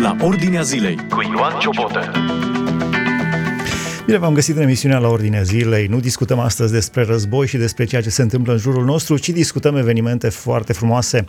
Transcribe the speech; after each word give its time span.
la 0.00 0.16
Ordinea 0.20 0.62
Zilei 0.62 0.96
cu 1.10 1.22
Ioan 1.36 1.58
Ciobotă. 1.58 2.10
Bine 4.06 4.18
v-am 4.18 4.34
găsit 4.34 4.56
în 4.56 4.62
emisiunea 4.62 4.98
la 4.98 5.08
Ordinea 5.08 5.42
Zilei. 5.42 5.86
Nu 5.86 6.00
discutăm 6.00 6.38
astăzi 6.38 6.72
despre 6.72 7.04
război 7.04 7.46
și 7.46 7.56
despre 7.56 7.84
ceea 7.84 8.02
ce 8.02 8.10
se 8.10 8.22
întâmplă 8.22 8.52
în 8.52 8.58
jurul 8.58 8.84
nostru, 8.84 9.18
ci 9.18 9.28
discutăm 9.28 9.76
evenimente 9.76 10.28
foarte 10.28 10.72
frumoase. 10.72 11.24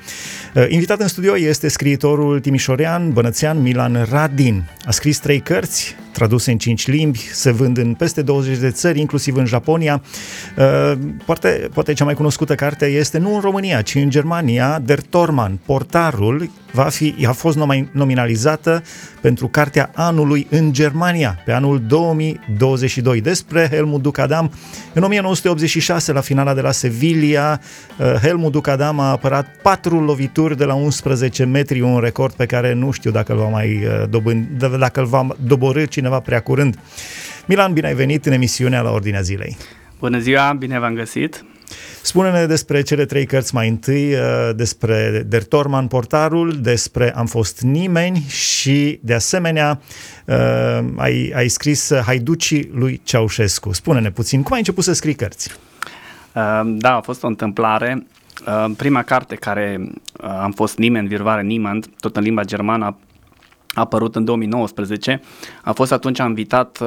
Uh, 0.56 0.66
invitat 0.70 1.00
în 1.00 1.08
studio 1.08 1.38
este 1.38 1.68
scriitorul 1.68 2.40
timișorean, 2.40 3.14
bănățean 3.14 3.62
Milan 3.62 4.08
Radin. 4.10 4.64
A 4.86 4.92
scris 4.92 5.18
trei 5.18 5.40
cărți, 5.40 5.96
traduse 6.16 6.52
în 6.52 6.58
cinci 6.58 6.88
limbi, 6.88 7.18
se 7.18 7.52
vând 7.52 7.78
în 7.78 7.94
peste 7.94 8.22
20 8.22 8.58
de 8.58 8.70
țări, 8.70 9.00
inclusiv 9.00 9.36
în 9.36 9.46
Japonia. 9.46 10.02
Uh, 10.58 10.98
poate, 11.26 11.70
poate 11.74 11.94
cea 11.94 12.06
mai 12.06 12.14
cunoscută 12.14 12.56
carte 12.56 12.86
este 12.86 13.18
nu 13.18 13.34
în 13.34 13.42
România, 13.42 13.82
ci 13.82 13.96
în 13.96 14.10
Germania, 14.10 14.80
Der 14.80 15.02
Torman, 15.02 15.60
portarul, 15.66 16.50
va 16.76 16.84
fi, 16.84 17.26
a 17.28 17.32
fost 17.32 17.58
nominalizată 17.92 18.84
pentru 19.22 19.48
Cartea 19.48 19.92
Anului 19.94 20.48
în 20.50 20.74
Germania, 20.74 21.42
pe 21.46 21.52
anul 21.52 21.82
2022. 21.88 23.22
Despre 23.22 23.68
Helmut 23.72 24.02
Ducadam, 24.02 24.52
în 24.94 25.04
1986, 25.04 26.12
la 26.12 26.22
finala 26.22 26.54
de 26.54 26.62
la 26.62 26.72
Sevilla, 26.72 27.60
uh, 28.00 28.06
Helmut 28.22 28.52
Ducadam 28.52 29.00
a 29.00 29.12
apărat 29.12 29.48
patru 29.62 30.00
lovituri 30.00 30.58
de 30.58 30.64
la 30.64 30.74
11 30.74 31.44
metri, 31.44 31.82
un 31.82 32.00
record 32.00 32.34
pe 32.34 32.46
care 32.46 32.74
nu 32.74 32.92
știu 32.92 33.12
dacă 33.12 33.32
îl 33.32 33.38
va 33.38 33.48
mai 33.48 33.86
uh, 33.86 34.10
dobând, 34.10 34.48
dacă 34.80 35.00
îl 35.00 35.06
va 35.06 35.28
doborâ 35.46 35.86
cineva 36.06 36.24
prea 36.24 36.40
curând. 36.40 36.80
Milan, 37.46 37.74
bine 37.74 37.88
ai 37.88 37.94
venit 37.94 38.26
în 38.26 38.32
emisiunea 38.32 38.82
la 38.82 38.92
Ordinea 38.92 39.22
Zilei. 39.22 39.58
Bună 40.00 40.20
ziua, 40.20 40.54
bine 40.54 40.80
v-am 40.80 40.94
găsit. 40.94 41.46
Spune-ne 42.02 42.46
despre 42.46 42.82
cele 42.82 43.06
trei 43.06 43.26
cărți 43.26 43.54
mai 43.54 43.68
întâi, 43.68 44.14
uh, 44.14 44.20
despre 44.56 45.24
Der 45.28 45.44
Torman 45.44 45.88
Portarul, 45.88 46.60
despre 46.62 47.16
Am 47.16 47.26
fost 47.26 47.62
nimeni 47.62 48.26
și, 48.28 49.00
de 49.04 49.14
asemenea, 49.14 49.80
uh, 50.26 50.80
ai, 50.96 51.32
ai 51.36 51.48
scris 51.48 51.94
Haiducii 52.06 52.70
lui 52.74 53.02
Ceaușescu. 53.04 53.74
Spune-ne 53.74 54.12
puțin, 54.12 54.44
cum 54.44 54.52
ai 54.54 54.60
început 54.60 54.84
să 54.84 54.94
scrii 54.94 55.14
cărți? 55.14 55.50
Uh, 56.34 56.62
da, 56.66 56.96
a 56.96 57.02
fost 57.02 57.24
o 57.24 57.28
întâmplare. 57.28 58.06
Prima 58.78 59.04
carte 59.04 59.36
care 59.36 59.92
am 60.22 60.52
fost 60.52 60.78
nimeni, 60.78 61.08
virvare 61.08 61.42
niemand, 61.42 61.86
tot 62.00 62.16
în 62.16 62.24
limba 62.24 62.44
germană, 62.44 62.86
a 62.86 62.98
apărut 63.76 64.16
în 64.16 64.26
2019. 64.26 65.22
A 65.64 65.72
fost 65.72 65.92
atunci 65.92 66.20
invitat 66.20 66.82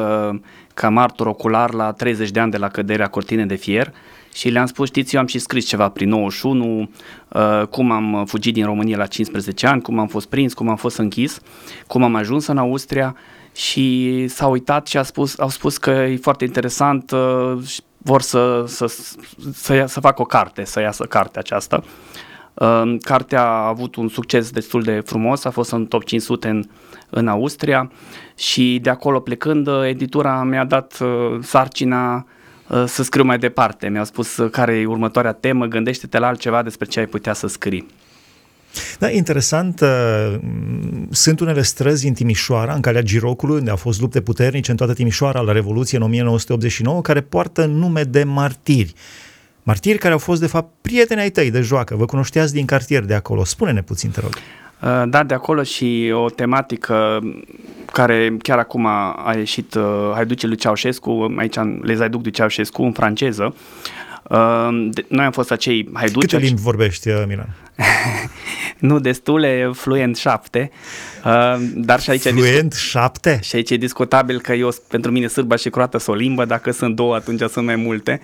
ca 0.74 0.88
martor 0.88 1.26
ocular 1.26 1.72
la 1.72 1.92
30 1.92 2.30
de 2.30 2.40
ani 2.40 2.50
de 2.50 2.56
la 2.56 2.68
căderea 2.68 3.06
cortinei 3.06 3.44
de 3.44 3.54
fier 3.54 3.92
și 4.34 4.48
le-am 4.48 4.66
spus, 4.66 4.86
știți, 4.86 5.14
eu 5.14 5.20
am 5.20 5.26
și 5.26 5.38
scris 5.38 5.66
ceva 5.66 5.88
prin 5.88 6.08
91, 6.08 6.90
uh, 7.28 7.62
cum 7.70 7.90
am 7.90 8.24
fugit 8.26 8.54
din 8.54 8.64
România 8.64 8.96
la 8.96 9.06
15 9.06 9.66
ani, 9.66 9.82
cum 9.82 9.98
am 9.98 10.06
fost 10.06 10.28
prins, 10.28 10.54
cum 10.54 10.68
am 10.68 10.76
fost 10.76 10.98
închis, 10.98 11.40
cum 11.86 12.02
am 12.02 12.14
ajuns 12.14 12.46
în 12.46 12.58
Austria 12.58 13.16
și 13.54 14.26
s-a 14.28 14.46
uitat 14.46 14.86
și 14.86 14.96
a 14.96 15.02
spus, 15.02 15.38
au 15.38 15.48
spus 15.48 15.78
că 15.78 15.90
e 15.90 16.16
foarte 16.16 16.44
interesant, 16.44 17.10
uh, 17.10 17.58
vor 18.02 18.22
să, 18.22 18.64
să, 18.66 18.94
să, 19.52 19.74
ia, 19.74 19.86
să 19.86 20.00
facă 20.00 20.22
o 20.22 20.24
carte, 20.24 20.64
să 20.64 20.80
iasă 20.80 21.04
cartea 21.04 21.40
aceasta. 21.40 21.82
Uh, 21.82 21.88
cartea 23.00 23.42
a 23.42 23.66
avut 23.66 23.94
un 23.96 24.08
succes 24.08 24.50
destul 24.50 24.82
de 24.82 25.02
frumos, 25.04 25.44
a 25.44 25.50
fost 25.50 25.72
în 25.72 25.86
top 25.86 26.04
500 26.04 26.48
în, 26.48 26.64
în 27.10 27.28
Austria 27.28 27.90
și 28.36 28.78
de 28.82 28.90
acolo 28.90 29.20
plecând, 29.20 29.68
editura 29.84 30.42
mi-a 30.42 30.64
dat 30.64 30.98
uh, 31.00 31.38
sarcina 31.42 32.26
Uh, 32.68 32.84
să 32.86 33.02
scriu 33.02 33.24
mai 33.24 33.38
departe. 33.38 33.88
Mi-au 33.88 34.04
spus 34.04 34.36
uh, 34.36 34.50
care 34.50 34.74
e 34.74 34.86
următoarea 34.86 35.32
temă, 35.32 35.66
gândește-te 35.66 36.18
la 36.18 36.26
altceva 36.26 36.62
despre 36.62 36.86
ce 36.86 36.98
ai 36.98 37.06
putea 37.06 37.32
să 37.32 37.46
scrii. 37.46 37.86
Da, 38.98 39.10
interesant. 39.10 39.80
Uh, 39.80 40.38
sunt 41.10 41.40
unele 41.40 41.62
străzi 41.62 42.06
în 42.06 42.14
Timișoara, 42.14 42.74
în 42.74 42.80
calea 42.80 43.02
Girocului, 43.02 43.56
unde 43.56 43.70
au 43.70 43.76
fost 43.76 44.00
lupte 44.00 44.20
puternice 44.20 44.70
în 44.70 44.76
toată 44.76 44.94
Timișoara 44.94 45.40
la 45.40 45.52
Revoluție 45.52 45.96
în 45.96 46.02
1989, 46.02 47.00
care 47.00 47.20
poartă 47.20 47.64
nume 47.64 48.02
de 48.02 48.24
martiri. 48.24 48.92
Martiri 49.68 49.98
care 49.98 50.12
au 50.12 50.18
fost, 50.18 50.40
de 50.40 50.46
fapt, 50.46 50.72
prieteni 50.80 51.20
ai 51.20 51.30
tăi 51.30 51.50
de 51.50 51.60
joacă. 51.60 51.96
Vă 51.96 52.04
cunoșteați 52.04 52.52
din 52.52 52.64
cartier 52.64 53.04
de 53.04 53.14
acolo. 53.14 53.44
Spune-ne 53.44 53.82
puțin, 53.82 54.10
te 54.10 54.20
rog. 54.20 54.30
Uh, 54.34 55.10
da, 55.10 55.22
de 55.22 55.34
acolo 55.34 55.62
și 55.62 56.10
o 56.14 56.30
tematică 56.30 57.20
care 57.92 58.36
chiar 58.42 58.58
acum 58.58 58.86
a 58.86 59.34
ieșit 59.36 59.74
uh, 59.74 59.84
Haiduce 60.14 60.46
lui 60.46 60.56
Ceaușescu, 60.56 61.34
aici 61.38 61.54
Le 61.82 61.94
Zaiduc 61.94 62.22
lui 62.22 62.30
Ceaușescu 62.30 62.82
în 62.82 62.92
franceză. 62.92 63.54
Uh, 64.22 64.68
noi 65.08 65.24
am 65.24 65.30
fost 65.30 65.50
acei 65.50 65.88
haiduci. 65.92 66.30
Câte 66.30 66.36
limbi 66.36 66.60
vorbești, 66.60 67.08
uh, 67.08 67.22
Milan? 67.26 67.56
nu 68.78 68.98
destule, 68.98 69.70
fluent 69.74 70.16
șapte. 70.16 70.70
Uh, 71.24 71.56
dar 71.74 72.00
și 72.00 72.10
aici 72.10 72.22
fluent 72.22 72.68
discu- 72.68 72.88
șapte? 72.88 73.38
Și 73.42 73.56
aici 73.56 73.70
e 73.70 73.76
discutabil 73.76 74.40
că 74.40 74.52
eu, 74.52 74.74
pentru 74.88 75.10
mine 75.10 75.26
sârba 75.26 75.56
și 75.56 75.70
croată 75.70 75.98
sunt 75.98 76.16
o 76.16 76.18
limbă, 76.18 76.44
dacă 76.44 76.70
sunt 76.70 76.96
două 76.96 77.14
atunci 77.14 77.40
sunt 77.40 77.64
mai 77.64 77.76
multe. 77.76 78.20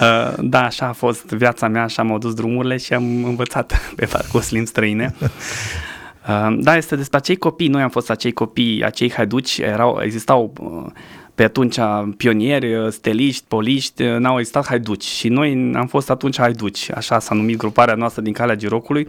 Uh, 0.00 0.34
da, 0.38 0.64
așa 0.64 0.86
a 0.86 0.92
fost 0.92 1.24
viața 1.24 1.68
mea, 1.68 1.82
așa 1.82 2.02
am 2.02 2.12
adus 2.12 2.34
drumurile 2.34 2.76
și 2.76 2.94
am 2.94 3.24
învățat 3.24 3.80
pe 3.96 4.06
parcurs 4.06 4.50
limbi 4.50 4.68
străine. 4.68 5.14
Uh, 5.20 6.56
da, 6.58 6.76
este 6.76 6.96
despre 6.96 7.16
acei 7.16 7.36
copii, 7.36 7.68
noi 7.68 7.82
am 7.82 7.88
fost 7.88 8.10
acei 8.10 8.32
copii, 8.32 8.84
acei 8.84 9.12
haiduci, 9.12 9.58
erau, 9.58 10.00
existau 10.02 10.52
uh, 10.60 10.92
pe 11.34 11.42
atunci 11.42 11.76
pionieri, 12.16 12.74
uh, 12.74 12.88
steliști, 12.90 13.44
poliști, 13.48 14.02
uh, 14.02 14.18
n-au 14.18 14.38
existat 14.38 14.66
haiduci 14.66 15.04
și 15.04 15.28
noi 15.28 15.72
am 15.74 15.86
fost 15.86 16.10
atunci 16.10 16.38
haiduci, 16.38 16.90
așa 16.94 17.18
s-a 17.18 17.34
numit 17.34 17.56
gruparea 17.56 17.94
noastră 17.94 18.22
din 18.22 18.32
Calea 18.32 18.54
Girocului 18.54 19.08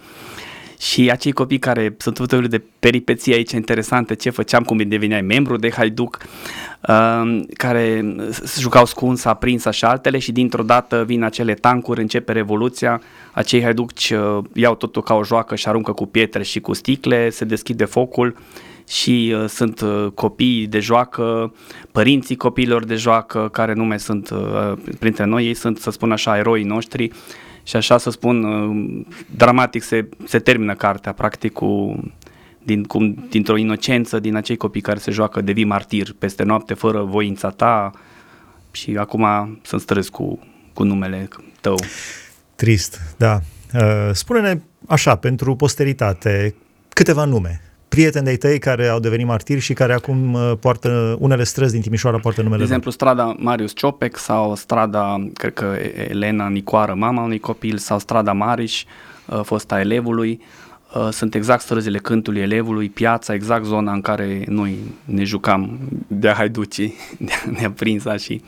și 0.83 1.09
acei 1.11 1.31
copii 1.31 1.59
care 1.59 1.95
sunt 1.97 2.15
tot 2.15 2.29
felul 2.29 2.47
de 2.47 2.63
peripeții 2.79 3.33
aici 3.33 3.51
interesante, 3.51 4.15
ce 4.15 4.29
făceam, 4.29 4.63
cum 4.63 4.77
deveneai 4.77 5.21
membru 5.21 5.57
de 5.57 5.71
Haiduc, 5.71 6.17
uh, 6.87 7.41
care 7.53 8.15
jucau 8.57 8.85
scunsa, 8.85 9.33
prinsa 9.33 9.71
și 9.71 9.85
altele 9.85 10.17
și 10.17 10.31
dintr-o 10.31 10.63
dată 10.63 11.03
vin 11.03 11.23
acele 11.23 11.53
tancuri, 11.53 12.01
începe 12.01 12.31
revoluția, 12.31 13.01
acei 13.31 13.61
haiduci 13.61 14.09
uh, 14.09 14.43
iau 14.53 14.75
totul 14.75 15.01
ca 15.03 15.13
o 15.13 15.23
joacă 15.23 15.55
și 15.55 15.67
aruncă 15.67 15.91
cu 15.91 16.05
pietre 16.05 16.43
și 16.43 16.59
cu 16.59 16.73
sticle, 16.73 17.29
se 17.29 17.45
deschide 17.45 17.85
focul 17.85 18.35
și 18.87 19.35
uh, 19.35 19.47
sunt 19.47 19.81
uh, 19.81 20.07
copii 20.13 20.67
de 20.67 20.79
joacă, 20.79 21.53
părinții 21.91 22.35
copiilor 22.35 22.85
de 22.85 22.95
joacă 22.95 23.49
care 23.51 23.73
nu 23.73 23.83
mai 23.83 23.99
sunt 23.99 24.29
uh, 24.29 24.73
printre 24.99 25.25
noi, 25.25 25.45
ei 25.45 25.53
sunt, 25.53 25.77
să 25.77 25.91
spun 25.91 26.11
așa, 26.11 26.37
eroii 26.37 26.63
noștri 26.63 27.11
și 27.63 27.75
așa 27.75 27.97
să 27.97 28.09
spun, 28.09 28.43
uh, 28.43 29.05
dramatic 29.35 29.83
se, 29.83 30.09
se 30.25 30.39
termină 30.39 30.75
cartea, 30.75 31.11
practic 31.11 31.53
cu, 31.53 31.99
din, 32.63 32.83
cum, 32.83 33.25
dintr-o 33.29 33.57
inocență 33.57 34.19
din 34.19 34.35
acei 34.35 34.57
copii 34.57 34.81
care 34.81 34.99
se 34.99 35.11
joacă 35.11 35.41
devii 35.41 35.63
martir 35.63 36.15
peste 36.19 36.43
noapte 36.43 36.73
fără 36.73 37.01
voința 37.01 37.49
ta 37.49 37.91
și 38.71 38.97
acum 38.97 39.25
sunt 39.63 39.81
strâns 39.81 40.09
cu, 40.09 40.39
cu 40.73 40.83
numele 40.83 41.27
tău. 41.61 41.75
Trist, 42.55 42.99
da. 43.17 43.39
Uh, 43.73 44.09
spune-ne 44.11 44.61
așa, 44.87 45.15
pentru 45.15 45.55
posteritate, 45.55 46.55
câteva 46.89 47.25
nume 47.25 47.61
prieteni 47.93 48.23
de-ai 48.23 48.37
tăi 48.37 48.59
care 48.59 48.87
au 48.87 48.99
devenit 48.99 49.25
martiri 49.25 49.59
și 49.59 49.73
care 49.73 49.93
acum 49.93 50.33
uh, 50.33 50.51
poartă 50.59 51.15
unele 51.19 51.43
străzi 51.43 51.73
din 51.73 51.81
Timișoara 51.81 52.19
poartă 52.19 52.41
numele 52.41 52.57
De 52.57 52.63
exemplu, 52.63 52.91
strada 52.91 53.35
Marius 53.37 53.73
Ciopec 53.75 54.17
sau 54.17 54.55
strada, 54.55 55.29
cred 55.33 55.53
că 55.53 55.75
Elena 56.07 56.47
Nicoară, 56.47 56.93
mama 56.93 57.23
unui 57.23 57.39
copil, 57.39 57.77
sau 57.77 57.99
strada 57.99 58.31
Mariș, 58.31 58.83
uh, 59.25 59.41
fosta 59.43 59.79
elevului. 59.79 60.41
Uh, 60.95 61.09
sunt 61.11 61.35
exact 61.35 61.61
străzile 61.61 61.97
cântului 61.97 62.41
elevului, 62.41 62.89
piața, 62.89 63.33
exact 63.33 63.65
zona 63.65 63.91
în 63.91 64.01
care 64.01 64.43
noi 64.47 64.77
ne 65.05 65.23
jucam 65.23 65.79
de 66.07 66.29
haiducii, 66.29 66.93
de 67.59 67.71
prinsa 67.75 68.17
și 68.17 68.41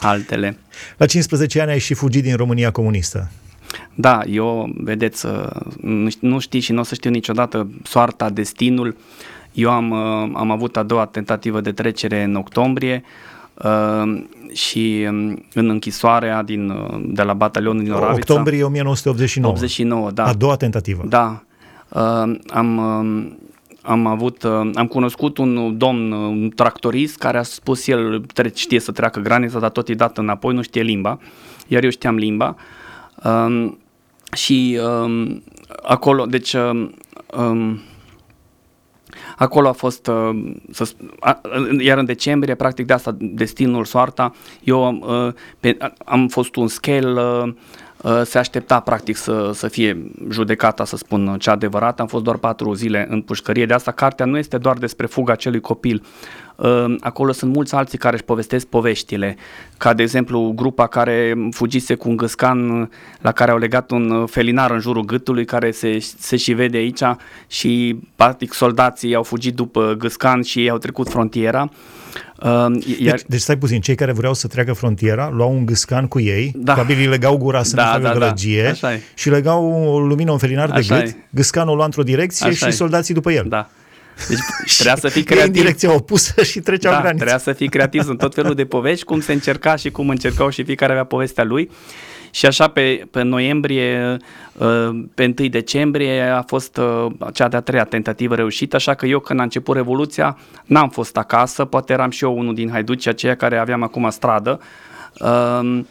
altele. 0.00 0.58
La 0.96 1.06
15 1.06 1.60
ani 1.60 1.70
ai 1.70 1.78
și 1.78 1.94
fugit 1.94 2.22
din 2.22 2.36
România 2.36 2.70
comunistă. 2.70 3.30
Da, 3.98 4.20
eu, 4.26 4.70
vedeți, 4.76 5.26
uh, 5.26 6.10
nu 6.20 6.38
știi 6.38 6.60
și 6.60 6.72
nu 6.72 6.80
o 6.80 6.82
să 6.82 6.94
știu 6.94 7.10
niciodată 7.10 7.68
soarta, 7.82 8.30
destinul. 8.30 8.96
Eu 9.52 9.70
am, 9.70 9.90
uh, 9.90 10.30
am 10.34 10.50
avut 10.50 10.76
a 10.76 10.82
doua 10.82 11.06
tentativă 11.06 11.60
de 11.60 11.72
trecere 11.72 12.22
în 12.22 12.34
octombrie 12.34 13.02
uh, 13.54 14.24
și 14.52 15.06
um, 15.08 15.44
în 15.54 15.68
închisoarea 15.68 16.42
din, 16.42 16.72
de 17.14 17.22
la 17.22 17.32
batalionul 17.32 17.82
din 17.82 17.92
Oravița. 17.92 18.32
Octombrie 18.32 18.64
1989. 18.64 19.54
89, 19.54 20.10
da. 20.10 20.24
A 20.24 20.32
doua 20.32 20.56
tentativă. 20.56 21.04
Da. 21.08 21.40
Am, 22.48 22.76
um, 22.76 23.38
am 23.82 24.06
avut, 24.06 24.44
am 24.74 24.86
cunoscut 24.88 25.38
un 25.38 25.78
domn, 25.78 26.12
un 26.12 26.50
tractorist 26.54 27.16
care 27.16 27.38
a 27.38 27.42
spus 27.42 27.86
el 27.86 28.24
știe 28.54 28.80
să 28.80 28.92
treacă 28.92 29.20
granița, 29.20 29.58
dar 29.58 29.70
tot 29.70 29.88
e 29.88 29.94
dat 29.94 30.18
înapoi, 30.18 30.54
nu 30.54 30.62
știe 30.62 30.82
limba, 30.82 31.18
iar 31.66 31.82
eu 31.82 31.90
știam 31.90 32.16
limba. 32.16 32.56
Uh, 32.58 32.64
Um, 33.24 33.78
și 34.32 34.80
um, 34.82 35.42
acolo, 35.82 36.26
deci 36.26 36.52
um, 36.52 36.94
um, 37.38 37.80
acolo 39.36 39.68
a 39.68 39.72
fost, 39.72 40.06
uh, 40.06 40.52
să, 40.70 40.92
a, 41.20 41.40
iar 41.78 41.98
în 41.98 42.04
decembrie, 42.04 42.54
practic 42.54 42.86
de 42.86 42.92
asta, 42.92 43.16
destinul, 43.18 43.84
soarta, 43.84 44.34
eu 44.64 44.98
uh, 45.00 45.32
pe, 45.60 45.76
am 46.04 46.28
fost 46.28 46.56
un 46.56 46.68
scale, 46.68 47.22
uh, 47.22 47.48
Uh, 47.48 47.54
se 48.24 48.38
aștepta 48.38 48.80
practic 48.80 49.16
să, 49.16 49.50
să 49.54 49.68
fie 49.68 50.12
judecata, 50.30 50.84
să 50.84 50.96
spun 50.96 51.36
cea 51.38 51.52
adevărată. 51.52 52.02
Am 52.02 52.08
fost 52.08 52.24
doar 52.24 52.36
patru 52.36 52.74
zile 52.74 53.06
în 53.10 53.20
pușcărie. 53.20 53.66
De 53.66 53.74
asta 53.74 53.90
cartea 53.90 54.26
nu 54.26 54.38
este 54.38 54.58
doar 54.58 54.76
despre 54.76 55.06
fuga 55.06 55.32
acelui 55.32 55.60
copil. 55.60 56.02
Uh, 56.56 56.94
acolo 57.00 57.32
sunt 57.32 57.52
mulți 57.54 57.74
alții 57.74 57.98
care 57.98 58.14
își 58.14 58.24
povestesc 58.24 58.66
poveștile, 58.66 59.36
ca 59.76 59.94
de 59.94 60.02
exemplu 60.02 60.52
grupa 60.54 60.86
care 60.86 61.34
fugise 61.50 61.94
cu 61.94 62.08
un 62.08 62.16
gâscan 62.16 62.90
la 63.20 63.32
care 63.32 63.50
au 63.50 63.58
legat 63.58 63.90
un 63.90 64.26
felinar 64.26 64.70
în 64.70 64.80
jurul 64.80 65.04
gâtului, 65.04 65.44
care 65.44 65.70
se, 65.70 65.98
se 65.98 66.36
și 66.36 66.52
vede 66.52 66.76
aici 66.76 67.02
și 67.46 67.98
practic 68.16 68.52
soldații 68.52 69.14
au 69.14 69.22
fugit 69.22 69.54
după 69.54 69.94
gâscan 69.98 70.42
și 70.42 70.60
ei 70.60 70.70
au 70.70 70.78
trecut 70.78 71.08
frontiera. 71.08 71.70
Uh, 72.42 72.48
iar... 72.98 73.14
deci, 73.14 73.22
deci 73.26 73.40
stai 73.40 73.58
puțin, 73.58 73.80
cei 73.80 73.94
care 73.94 74.12
vreau 74.12 74.34
să 74.34 74.46
treacă 74.46 74.72
frontiera 74.72 75.30
luau 75.32 75.52
un 75.52 75.66
gâscan 75.66 76.06
cu 76.06 76.20
ei, 76.20 76.52
da. 76.54 76.72
probabil 76.72 76.98
îi 76.98 77.06
legau 77.06 77.36
gura 77.36 77.62
să 77.62 77.76
da, 77.76 77.84
nu 77.84 77.90
facă 77.90 78.02
da, 78.02 78.12
gălăgie 78.12 78.74
da. 78.80 78.88
și 79.14 79.30
legau 79.30 79.64
o 79.64 79.98
lumină, 79.98 80.32
un 80.32 80.38
felinar 80.38 80.70
de 80.70 80.80
gât, 80.88 81.06
e. 81.06 81.16
gâscanul 81.30 81.76
lua 81.76 81.84
într-o 81.84 82.02
direcție 82.02 82.46
Așa 82.46 82.56
și 82.56 82.64
e. 82.64 82.70
soldații 82.70 83.14
după 83.14 83.32
el. 83.32 83.44
Da. 83.48 83.68
Deci 84.28 84.38
trebuia 84.74 84.96
să 84.96 85.08
fii 85.08 85.22
creativ. 85.22 85.46
în 85.46 85.52
direcția 85.52 85.94
opusă 85.94 86.42
și 86.42 86.60
treceau 86.60 86.92
da, 86.92 87.00
granița. 87.00 87.24
trebuia 87.24 87.42
să 87.44 87.52
fii 87.52 87.68
creativ 87.68 88.08
în 88.08 88.16
tot 88.16 88.34
felul 88.34 88.54
de 88.54 88.64
povești, 88.64 89.04
cum 89.04 89.20
se 89.20 89.32
încerca 89.32 89.76
și 89.76 89.90
cum 89.90 90.08
încercau 90.08 90.50
și 90.50 90.64
fiecare 90.64 90.92
avea 90.92 91.04
povestea 91.04 91.44
lui. 91.44 91.70
Și 92.30 92.46
așa 92.46 92.68
pe, 92.68 93.06
pe 93.10 93.22
noiembrie, 93.22 94.12
uh, 94.12 94.20
pe 95.14 95.34
1 95.38 95.48
decembrie 95.48 96.20
a 96.22 96.42
fost 96.42 96.76
uh, 96.76 97.06
cea 97.32 97.48
de-a 97.48 97.60
treia 97.60 97.84
tentativă 97.84 98.34
reușită, 98.34 98.76
așa 98.76 98.94
că 98.94 99.06
eu 99.06 99.18
când 99.18 99.40
a 99.40 99.42
început 99.42 99.76
Revoluția 99.76 100.38
n-am 100.64 100.88
fost 100.88 101.16
acasă, 101.16 101.64
poate 101.64 101.92
eram 101.92 102.10
și 102.10 102.24
eu 102.24 102.38
unul 102.38 102.54
din 102.54 102.70
haiducii 102.70 103.10
aceia 103.10 103.34
care 103.34 103.58
aveam 103.58 103.82
acum 103.82 104.10
stradă. 104.10 104.60
Um, 105.20 105.86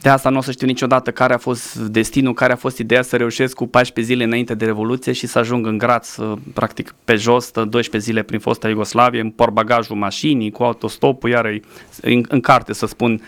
de 0.00 0.08
asta 0.08 0.28
nu 0.28 0.38
o 0.38 0.40
să 0.40 0.50
știu 0.50 0.66
niciodată 0.66 1.10
care 1.10 1.34
a 1.34 1.38
fost 1.38 1.76
destinul, 1.76 2.34
care 2.34 2.52
a 2.52 2.56
fost 2.56 2.78
ideea 2.78 3.02
să 3.02 3.16
reușesc 3.16 3.54
cu 3.54 3.66
14 3.66 4.12
zile 4.12 4.24
înainte 4.24 4.54
de 4.54 4.64
Revoluție 4.64 5.12
și 5.12 5.26
să 5.26 5.38
ajung 5.38 5.66
în 5.66 5.78
Graț, 5.78 6.16
uh, 6.16 6.38
practic 6.54 6.94
pe 7.04 7.14
jos, 7.14 7.50
12 7.50 7.98
zile 8.10 8.22
prin 8.22 8.38
fosta 8.38 8.68
Iugoslavie, 8.68 9.20
în 9.20 9.32
bagajul 9.52 9.96
mașinii, 9.96 10.50
cu 10.50 10.62
autostopul, 10.62 11.30
iar 11.30 11.60
în, 12.00 12.24
în 12.28 12.40
carte 12.40 12.72
să 12.72 12.86
spun 12.86 13.20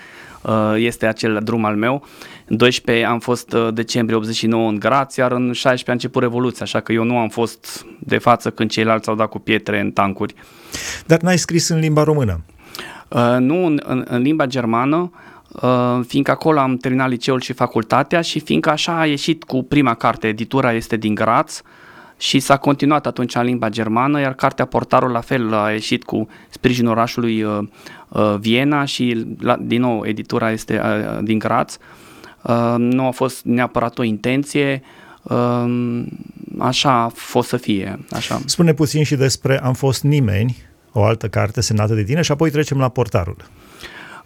Uh, 0.43 0.75
este 0.77 1.07
acel 1.07 1.41
drum 1.43 1.65
al 1.65 1.77
meu. 1.77 2.07
În 2.51 2.57
12 2.57 3.07
am 3.07 3.19
fost 3.19 3.53
uh, 3.53 3.69
decembrie 3.75 4.17
89 4.17 4.69
în 4.69 4.79
Graz, 4.79 5.17
iar 5.17 5.33
în 5.33 5.53
16 5.53 5.91
a 5.91 5.93
început 5.93 6.23
Revoluția, 6.23 6.65
așa 6.65 6.81
că 6.81 6.93
eu 6.93 7.05
nu 7.05 7.19
am 7.19 7.29
fost 7.29 7.87
de 7.99 8.19
față 8.19 8.51
când 8.51 8.71
ceilalți 8.71 9.09
au 9.09 9.15
dat 9.15 9.29
cu 9.29 9.39
pietre 9.39 9.81
în 9.81 9.91
tancuri. 9.91 10.35
Dar 11.07 11.21
n-ai 11.21 11.39
scris 11.39 11.69
în 11.69 11.79
limba 11.79 12.03
română? 12.03 12.41
Uh, 13.09 13.37
nu, 13.39 13.67
în, 13.67 13.81
în, 13.85 14.05
în 14.09 14.23
limba 14.23 14.47
germană, 14.47 15.13
uh, 15.63 16.01
fiindcă 16.07 16.31
acolo 16.31 16.59
am 16.59 16.77
terminat 16.77 17.09
liceul 17.09 17.41
și 17.41 17.53
facultatea 17.53 18.21
și 18.21 18.41
fiindcă 18.41 18.71
așa 18.71 18.99
a 18.99 19.07
ieșit 19.07 19.45
cu 19.45 19.63
prima 19.63 19.95
carte, 19.95 20.27
editura 20.27 20.73
este 20.73 20.97
din 20.97 21.15
Graz, 21.15 21.63
și 22.17 22.39
s-a 22.39 22.57
continuat 22.57 23.07
atunci 23.07 23.35
în 23.35 23.43
limba 23.43 23.69
germană, 23.69 24.21
iar 24.21 24.35
cartea 24.35 24.65
Portarul 24.65 25.11
la 25.11 25.21
fel 25.21 25.55
a 25.55 25.71
ieșit 25.71 26.05
cu 26.05 26.29
sprijinul 26.49 26.91
orașului 26.91 27.43
uh, 27.43 27.59
uh, 28.09 28.35
Viena 28.41 28.85
și 28.85 29.27
la, 29.39 29.57
din 29.61 29.81
nou 29.81 30.05
editura 30.07 30.51
este 30.51 30.81
uh, 30.85 31.19
din 31.23 31.39
Graz. 31.39 31.79
Uh, 32.43 32.75
nu 32.79 33.07
a 33.07 33.11
fost 33.11 33.45
neapărat 33.45 33.99
o 33.99 34.03
intenție, 34.03 34.83
uh, 35.23 36.03
așa 36.59 37.03
a 37.03 37.09
fost 37.09 37.49
să 37.49 37.57
fie. 37.57 37.99
Așa. 38.11 38.41
Spune 38.45 38.75
puțin 38.75 39.05
și 39.05 39.17
despre 39.17 39.61
Am 39.63 39.73
fost 39.73 40.03
nimeni, 40.03 40.57
o 40.93 41.05
altă 41.05 41.29
carte 41.29 41.61
semnată 41.61 41.95
de 41.95 42.03
tine 42.03 42.23
și 42.23 42.33
apoi 42.33 42.51
trecem 42.51 42.79
la 42.79 42.89
Portarul. 42.89 43.37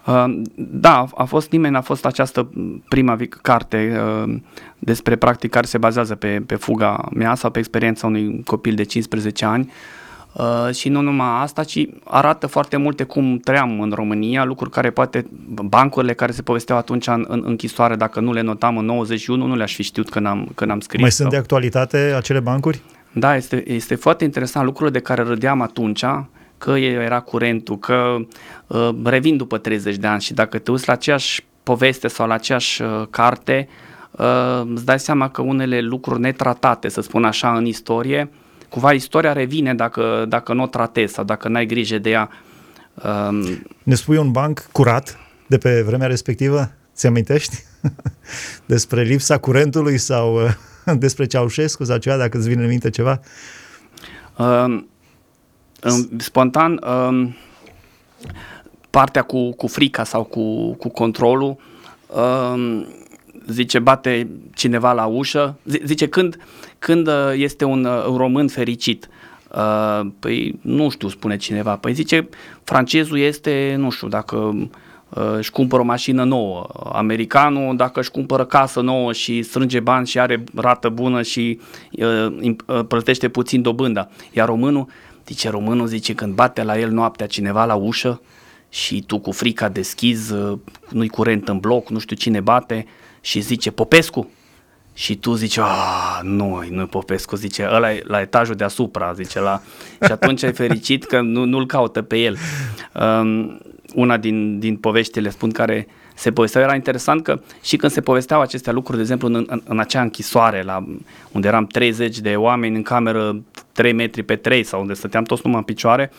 Uh, 0.05 0.41
da, 0.55 1.05
a 1.15 1.23
fost 1.23 1.51
nimeni, 1.51 1.75
a 1.75 1.81
fost 1.81 2.05
această 2.05 2.49
prima 2.89 3.17
carte 3.41 4.01
uh, 4.25 4.35
despre 4.79 5.15
practic 5.15 5.51
care 5.51 5.65
se 5.65 5.77
bazează 5.77 6.15
pe, 6.15 6.43
pe 6.45 6.55
fuga 6.55 7.07
mea 7.13 7.35
sau 7.35 7.51
pe 7.51 7.59
experiența 7.59 8.07
unui 8.07 8.43
copil 8.43 8.75
de 8.75 8.83
15 8.83 9.45
ani 9.45 9.71
uh, 10.35 10.73
și 10.73 10.89
nu 10.89 11.01
numai 11.01 11.41
asta, 11.41 11.63
ci 11.63 11.85
arată 12.03 12.47
foarte 12.47 12.77
multe 12.77 13.03
cum 13.03 13.37
trăiam 13.37 13.81
în 13.81 13.91
România, 13.91 14.43
lucruri 14.43 14.71
care 14.71 14.89
poate 14.89 15.25
bancurile 15.47 16.13
care 16.13 16.31
se 16.31 16.41
povesteau 16.41 16.77
atunci 16.77 17.07
în, 17.07 17.25
în 17.27 17.43
închisoare, 17.45 17.95
dacă 17.95 18.19
nu 18.19 18.33
le 18.33 18.41
notam 18.41 18.77
în 18.77 18.85
91, 18.85 19.45
nu 19.45 19.55
le-aș 19.55 19.75
fi 19.75 19.83
știut 19.83 20.09
când 20.09 20.25
am, 20.25 20.51
când 20.55 20.71
am 20.71 20.79
scris. 20.79 21.01
Mai 21.01 21.11
sunt 21.11 21.29
de 21.29 21.37
actualitate 21.37 22.13
acele 22.17 22.39
bancuri? 22.39 22.81
Da, 23.11 23.35
este, 23.35 23.71
este 23.71 23.95
foarte 23.95 24.23
interesant 24.23 24.65
lucrurile 24.65 24.97
de 24.97 25.03
care 25.03 25.21
râdeam 25.21 25.61
atunci, 25.61 26.03
că 26.57 26.77
era 26.77 27.19
curentul, 27.19 27.79
că 27.79 28.15
uh, 28.67 28.89
revin 29.03 29.37
după 29.37 29.57
30 29.57 29.95
de 29.95 30.07
ani 30.07 30.21
și 30.21 30.33
dacă 30.33 30.57
te 30.57 30.71
uiți 30.71 30.87
la 30.87 30.93
aceeași 30.93 31.45
poveste 31.63 32.07
sau 32.07 32.27
la 32.27 32.33
aceeași 32.33 32.81
uh, 32.81 33.03
carte, 33.09 33.67
uh, 34.11 34.61
îți 34.73 34.85
dai 34.85 34.99
seama 34.99 35.29
că 35.29 35.41
unele 35.41 35.81
lucruri 35.81 36.19
netratate, 36.19 36.89
să 36.89 37.01
spun 37.01 37.23
așa, 37.23 37.57
în 37.57 37.65
istorie, 37.65 38.29
cumva 38.75 38.93
istoria 38.93 39.33
revine 39.33 39.73
dacă, 39.73 40.25
dacă 40.27 40.53
nu 40.53 40.63
o 40.63 40.67
tratezi 40.67 41.13
sau 41.13 41.23
dacă 41.23 41.47
n-ai 41.47 41.65
grijă 41.65 41.97
de 41.97 42.09
ea. 42.09 42.29
Uh, 42.93 43.57
ne 43.83 43.95
spui 43.95 44.17
un 44.17 44.31
banc 44.31 44.67
curat 44.71 45.17
de 45.47 45.57
pe 45.57 45.81
vremea 45.81 46.07
respectivă? 46.07 46.71
Ți 46.95 47.07
amintești? 47.07 47.63
despre 48.65 49.01
lipsa 49.01 49.37
curentului 49.37 49.97
sau 49.97 50.35
uh, 50.35 50.95
despre 51.05 51.25
Ceaușescu 51.25 51.83
sau 51.83 51.97
ceva, 51.97 52.17
dacă 52.17 52.37
îți 52.37 52.47
vine 52.47 52.61
în 52.61 52.69
minte 52.69 52.89
ceva? 52.89 53.19
Uh, 54.37 54.83
Spontan, 56.17 56.81
um, 57.07 57.35
partea 58.89 59.21
cu, 59.21 59.51
cu 59.51 59.67
frica 59.67 60.03
sau 60.03 60.23
cu, 60.23 60.73
cu 60.73 60.89
controlul, 60.89 61.57
um, 62.07 62.87
zice, 63.47 63.79
bate 63.79 64.27
cineva 64.55 64.93
la 64.93 65.05
ușă, 65.05 65.57
zice, 65.83 66.07
când, 66.07 66.37
când 66.79 67.07
uh, 67.07 67.13
este 67.33 67.65
un, 67.65 67.85
uh, 67.85 68.05
un 68.09 68.17
român 68.17 68.47
fericit? 68.47 69.09
Uh, 69.55 70.07
păi 70.19 70.59
nu 70.61 70.89
știu, 70.89 71.07
spune 71.07 71.37
cineva. 71.37 71.75
Păi 71.75 71.93
zice, 71.93 72.29
francezul 72.63 73.17
este, 73.17 73.75
nu 73.77 73.89
știu, 73.89 74.07
dacă 74.07 74.35
uh, 74.35 75.33
își 75.37 75.51
cumpără 75.51 75.81
o 75.81 75.85
mașină 75.85 76.23
nouă, 76.23 76.67
americanul 76.93 77.75
dacă 77.75 77.99
își 77.99 78.11
cumpără 78.11 78.45
casă 78.45 78.81
nouă 78.81 79.13
și 79.13 79.41
strânge 79.41 79.79
bani 79.79 80.07
și 80.07 80.19
are 80.19 80.43
rată 80.55 80.89
bună 80.89 81.21
și 81.21 81.59
uh, 81.91 82.27
uh, 82.67 82.85
plătește 82.87 83.29
puțin 83.29 83.61
dobânda, 83.61 84.09
iar 84.31 84.47
românul 84.47 84.87
Zice, 85.27 85.49
românul 85.49 85.87
zice, 85.87 86.13
când 86.13 86.33
bate 86.33 86.63
la 86.63 86.79
el 86.79 86.91
noaptea 86.91 87.27
cineva 87.27 87.65
la 87.65 87.75
ușă 87.75 88.21
și 88.69 89.01
tu 89.01 89.19
cu 89.19 89.31
frica 89.31 89.69
deschizi, 89.69 90.33
uh, 90.33 90.57
nu-i 90.89 91.07
curent 91.07 91.47
în 91.47 91.57
bloc, 91.57 91.89
nu 91.89 91.99
știu 91.99 92.15
cine 92.15 92.39
bate 92.39 92.85
și 93.25 93.39
zice, 93.39 93.71
Popescu, 93.71 94.29
și 94.93 95.15
tu 95.15 95.33
zici, 95.33 95.57
ah, 95.57 96.19
nu, 96.21 96.63
nu 96.69 96.81
e 96.81 96.85
Popescu, 96.85 97.35
zice, 97.35 97.69
ăla 97.71 97.93
e 97.93 98.03
la 98.03 98.21
etajul 98.21 98.55
deasupra, 98.55 99.13
zice, 99.13 99.39
la... 99.39 99.61
și 100.05 100.11
atunci 100.11 100.43
ai 100.43 100.53
fericit 100.53 101.03
că 101.03 101.21
nu, 101.21 101.43
nu-l 101.45 101.65
caută 101.65 102.01
pe 102.01 102.17
el. 102.17 102.37
Um, 102.93 103.61
una 103.95 104.17
din, 104.17 104.59
din 104.59 104.77
poveștile, 104.77 105.29
spun, 105.29 105.51
care 105.51 105.87
se 106.15 106.31
povesteau, 106.31 106.63
era 106.63 106.75
interesant 106.75 107.23
că 107.23 107.41
și 107.61 107.75
când 107.75 107.91
se 107.91 108.01
povesteau 108.01 108.41
aceste 108.41 108.71
lucruri, 108.71 108.97
de 108.97 109.01
exemplu, 109.01 109.27
în, 109.27 109.45
în, 109.47 109.61
în 109.65 109.79
acea 109.79 110.01
închisoare, 110.01 110.61
la, 110.61 110.85
unde 111.31 111.47
eram 111.47 111.65
30 111.65 112.19
de 112.19 112.35
oameni 112.35 112.75
în 112.75 112.83
cameră 112.83 113.41
3 113.71 113.93
metri 113.93 114.23
pe 114.23 114.35
3 114.35 114.63
sau 114.63 114.81
unde 114.81 114.93
stăteam 114.93 115.23
toți 115.23 115.41
numai 115.43 115.59
în 115.59 115.65
picioare 115.65 116.11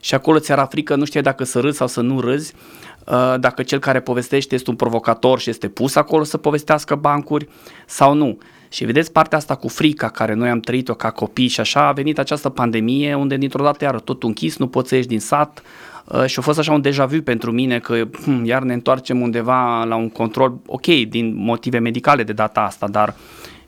și 0.00 0.14
acolo 0.14 0.38
ți 0.38 0.50
era 0.50 0.64
frică, 0.64 0.94
nu 0.94 1.04
știai 1.04 1.22
dacă 1.22 1.44
să 1.44 1.60
râzi 1.60 1.76
sau 1.76 1.86
să 1.86 2.00
nu 2.00 2.20
râzi, 2.20 2.54
uh, 2.54 2.82
dacă 3.38 3.62
cel 3.62 3.78
care 3.78 4.00
povestește 4.00 4.54
este 4.54 4.70
un 4.70 4.76
provocator 4.76 5.38
și 5.38 5.50
este 5.50 5.68
pus 5.68 5.94
acolo 5.94 6.24
să 6.24 6.36
povestească 6.36 6.94
bancuri 6.94 7.48
sau 7.86 8.14
nu. 8.14 8.38
Și 8.68 8.84
vedeți 8.84 9.12
partea 9.12 9.38
asta 9.38 9.54
cu 9.54 9.68
frica 9.68 10.08
care 10.08 10.34
noi 10.34 10.48
am 10.48 10.60
trăit-o 10.60 10.94
ca 10.94 11.10
copii 11.10 11.48
și 11.48 11.60
așa 11.60 11.86
a 11.86 11.92
venit 11.92 12.18
această 12.18 12.48
pandemie 12.48 13.14
unde 13.14 13.36
dintr-o 13.36 13.64
dată 13.64 13.84
iară 13.84 13.98
tot 13.98 14.22
închis, 14.22 14.56
nu 14.56 14.66
poți 14.66 14.88
să 14.88 14.94
ieși 14.94 15.06
din 15.06 15.20
sat 15.20 15.62
uh, 16.04 16.24
și 16.26 16.38
a 16.38 16.42
fost 16.42 16.58
așa 16.58 16.72
un 16.72 16.80
deja 16.80 17.06
vu 17.06 17.22
pentru 17.22 17.52
mine 17.52 17.78
că 17.78 18.08
hm, 18.24 18.44
iar 18.44 18.62
ne 18.62 18.72
întoarcem 18.72 19.20
undeva 19.20 19.84
la 19.84 19.94
un 19.94 20.08
control, 20.08 20.58
ok, 20.66 20.86
din 21.08 21.34
motive 21.36 21.78
medicale 21.78 22.22
de 22.22 22.32
data 22.32 22.60
asta, 22.60 22.88
dar 22.88 23.08
uh, 23.08 23.14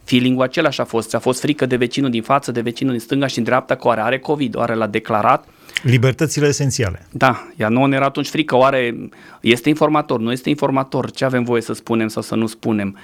feeling-ul 0.04 0.42
același 0.42 0.80
a 0.80 0.84
fost. 0.84 1.14
A 1.14 1.18
fost 1.18 1.40
frică 1.40 1.66
de 1.66 1.76
vecinul 1.76 2.10
din 2.10 2.22
față, 2.22 2.52
de 2.52 2.60
vecinul 2.60 2.92
din 2.92 3.00
stânga 3.00 3.26
și 3.26 3.34
din 3.34 3.44
dreapta, 3.44 3.74
că 3.74 3.86
oare 3.86 4.00
are 4.00 4.18
COVID, 4.18 4.56
oare 4.56 4.74
l-a 4.74 4.86
declarat. 4.86 5.48
Libertățile 5.84 6.46
esențiale. 6.46 7.06
Da, 7.10 7.48
iar 7.56 7.70
nu 7.70 7.86
ne 7.86 7.96
era 7.96 8.04
atunci 8.04 8.28
frică, 8.28 8.56
oare 8.56 8.94
este 9.40 9.68
informator, 9.68 10.20
nu 10.20 10.32
este 10.32 10.48
informator, 10.48 11.10
ce 11.10 11.24
avem 11.24 11.44
voie 11.44 11.62
să 11.62 11.72
spunem 11.72 12.08
sau 12.08 12.22
să 12.22 12.34
nu 12.34 12.46
spunem. 12.46 12.98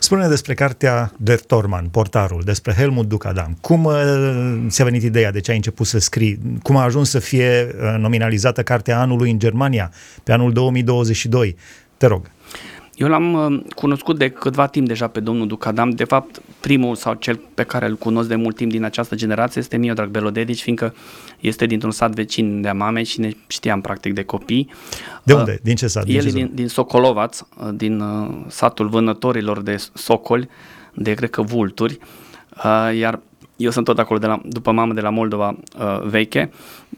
Spune 0.00 0.28
despre 0.28 0.54
cartea 0.54 1.12
Der 1.16 1.40
Torman, 1.40 1.86
portarul, 1.90 2.42
despre 2.44 2.72
Helmut 2.72 3.08
Ducadam. 3.08 3.56
Cum 3.60 3.84
uh, 3.84 3.94
ți-a 4.68 4.84
venit 4.84 5.02
ideea, 5.02 5.32
de 5.32 5.40
ce 5.40 5.50
ai 5.50 5.56
început 5.56 5.86
să 5.86 5.98
scrii? 5.98 6.38
Cum 6.62 6.76
a 6.76 6.82
ajuns 6.82 7.10
să 7.10 7.18
fie 7.18 7.74
uh, 7.74 7.94
nominalizată 7.98 8.62
cartea 8.62 9.00
anului 9.00 9.30
în 9.30 9.38
Germania 9.38 9.92
pe 10.22 10.32
anul 10.32 10.52
2022? 10.52 11.56
Te 11.96 12.06
rog. 12.06 12.30
Eu 12.96 13.08
l-am 13.08 13.32
uh, 13.32 13.60
cunoscut 13.74 14.18
de 14.18 14.28
câtva 14.28 14.66
timp 14.66 14.86
deja 14.86 15.08
pe 15.08 15.20
domnul 15.20 15.46
Ducadam. 15.46 15.90
De 15.90 16.04
fapt, 16.04 16.40
primul 16.60 16.94
sau 16.94 17.14
cel 17.14 17.40
pe 17.54 17.62
care 17.62 17.86
îl 17.86 17.96
cunosc 17.96 18.28
de 18.28 18.34
mult 18.34 18.56
timp 18.56 18.70
din 18.70 18.84
această 18.84 19.14
generație 19.14 19.60
este 19.60 19.76
Miodrag 19.76 20.08
Belodedici, 20.08 20.62
fiindcă 20.62 20.94
este 21.40 21.66
dintr-un 21.66 21.90
sat 21.90 22.12
vecin 22.12 22.60
de 22.60 22.70
mame 22.70 23.02
și 23.02 23.20
ne 23.20 23.30
știam 23.46 23.80
practic 23.80 24.12
de 24.12 24.22
copii. 24.22 24.70
De 25.22 25.32
unde? 25.32 25.50
Uh, 25.50 25.58
din 25.62 25.74
ce 25.74 25.86
sat? 25.86 26.04
El 26.06 26.24
din, 26.24 26.50
din 26.54 26.68
Socolovaț, 26.68 27.40
uh, 27.40 27.68
din 27.74 28.02
satul 28.48 28.88
vânătorilor 28.88 29.62
de 29.62 29.76
socoli, 29.94 30.48
de 30.94 31.14
cred 31.14 31.30
că 31.30 31.42
vulturi, 31.42 31.98
iar 32.98 33.20
eu 33.56 33.70
sunt 33.70 33.84
tot 33.84 33.98
acolo 33.98 34.18
de 34.18 34.26
la, 34.26 34.40
după 34.44 34.70
mamă 34.72 34.92
de 34.92 35.00
la 35.00 35.10
Moldova 35.10 35.56
veche, 36.02 36.50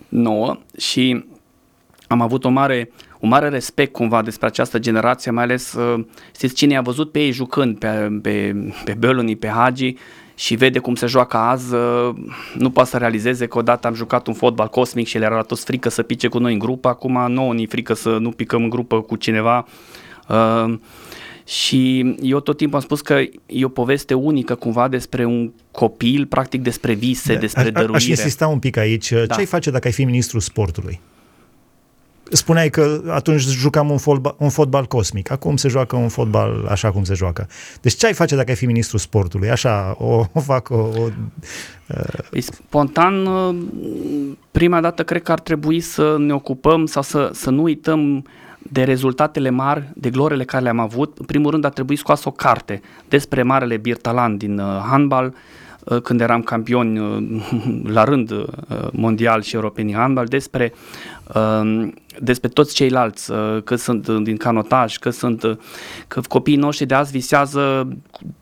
nouă 0.09 0.59
și 0.77 1.25
am 2.07 2.21
avut 2.21 2.45
o 2.45 2.49
mare 2.49 2.91
uh, 2.93 3.08
un 3.21 3.29
mare 3.29 3.49
respect 3.49 3.93
cumva 3.93 4.23
despre 4.23 4.47
această 4.47 4.79
generație, 4.79 5.31
mai 5.31 5.43
ales 5.43 5.73
uh, 5.73 6.05
știți 6.35 6.55
cine 6.55 6.77
a 6.77 6.81
văzut 6.81 7.13
pe 7.13 7.19
ei 7.19 7.31
jucând, 7.31 7.79
pe, 7.79 8.19
pe, 8.23 8.55
pe 8.85 8.95
Böloni, 8.95 9.39
pe 9.39 9.49
Hagi 9.49 9.95
și 10.35 10.55
vede 10.55 10.79
cum 10.79 10.95
se 10.95 11.07
joacă 11.07 11.37
azi, 11.37 11.75
uh, 11.75 12.15
nu 12.55 12.71
poate 12.71 12.89
să 12.89 12.97
realizeze 12.97 13.47
că 13.47 13.59
odată 13.59 13.87
am 13.87 13.95
jucat 13.95 14.27
un 14.27 14.35
fotbal 14.35 14.69
cosmic 14.69 15.07
și 15.07 15.19
le 15.19 15.25
era 15.25 15.43
toți 15.43 15.65
frică 15.65 15.89
să 15.89 16.03
pice 16.03 16.29
cu 16.29 16.39
noi 16.39 16.53
în 16.53 16.59
grupă, 16.59 16.89
acum 16.89 17.33
nouă 17.33 17.55
ni 17.55 17.67
frică 17.67 17.95
să 17.95 18.17
nu 18.21 18.31
picăm 18.31 18.63
în 18.63 18.69
grupă 18.69 19.01
cu 19.01 19.17
cineva. 19.17 19.67
Uh, 20.29 20.75
și 21.45 22.15
eu 22.21 22.41
tot 22.41 22.57
timpul 22.57 22.77
am 22.77 22.85
spus 22.85 23.01
că 23.01 23.21
e 23.47 23.65
o 23.65 23.69
poveste 23.69 24.15
unică 24.15 24.55
cumva 24.55 24.89
despre 24.89 25.25
un 25.25 25.53
copil, 25.71 26.27
practic 26.27 26.63
despre 26.63 26.93
vise, 26.93 27.33
da, 27.33 27.39
despre 27.39 27.71
dăruire. 27.71 27.97
Aș 27.97 28.07
insista 28.07 28.47
un 28.47 28.59
pic 28.59 28.77
aici. 28.77 29.13
Da. 29.13 29.35
Ce 29.35 29.41
ai 29.41 29.47
face 29.47 29.71
dacă 29.71 29.87
ai 29.87 29.93
fi 29.93 30.05
ministrul 30.05 30.41
sportului? 30.41 31.01
Spuneai 32.31 32.71
că 32.71 33.03
atunci 33.09 33.41
jucam 33.41 33.91
un 33.91 33.99
fotbal, 33.99 34.35
un 34.39 34.49
fotbal 34.49 34.85
cosmic, 34.85 35.31
acum 35.31 35.57
se 35.57 35.69
joacă 35.69 35.97
un 35.97 36.09
fotbal 36.09 36.67
așa 36.71 36.91
cum 36.91 37.05
se 37.05 37.15
joacă. 37.15 37.49
Deci 37.81 37.95
ce 37.95 38.07
ai 38.07 38.13
face 38.13 38.37
dacă 38.37 38.51
ai 38.51 38.57
fi 38.57 38.67
ministrul 38.67 38.99
sportului? 38.99 39.51
Așa, 39.51 39.97
o, 39.99 40.25
o 40.33 40.41
fac 40.41 40.71
o... 40.71 40.75
o 40.75 41.09
uh... 42.33 42.43
Spontan, 42.43 43.27
uh, 43.27 43.57
prima 44.51 44.81
dată 44.81 45.03
cred 45.03 45.23
că 45.23 45.33
ar 45.33 45.41
trebui 45.41 45.81
să 45.81 46.17
ne 46.19 46.33
ocupăm 46.33 46.87
sau 46.87 47.03
să, 47.03 47.31
să 47.33 47.51
nu 47.51 47.63
uităm 47.63 48.25
de 48.59 48.83
rezultatele 48.83 49.51
mari, 49.51 49.91
de 49.95 50.11
glorele 50.11 50.45
care 50.45 50.63
le-am 50.63 50.79
avut. 50.79 51.19
În 51.19 51.25
primul 51.25 51.51
rând 51.51 51.65
ar 51.65 51.73
trebui 51.73 51.97
scoasă 51.97 52.29
o 52.29 52.33
carte 52.33 52.81
despre 53.09 53.43
Marele 53.43 53.77
Birtalan 53.77 54.37
din 54.37 54.59
uh, 54.59 54.81
handbal, 54.91 55.27
Uh, 55.27 55.37
când 56.03 56.21
eram 56.21 56.43
campioni 56.43 56.99
uh, 56.99 57.23
la 57.97 58.05
rând 58.05 58.31
uh, 58.31 58.47
mondial 58.93 59.43
și 59.43 59.55
europeni 59.55 59.95
handbal, 59.95 60.27
despre, 60.27 60.73
despre 62.19 62.49
toți 62.49 62.75
ceilalți, 62.75 63.33
că 63.65 63.77
sunt 63.77 64.09
din 64.09 64.37
canotaj, 64.37 64.97
că 64.97 65.11
sunt 65.11 65.59
că 66.09 66.21
copiii 66.29 66.57
noștri 66.57 66.87
de 66.87 66.95
azi 66.95 67.11
visează 67.11 67.89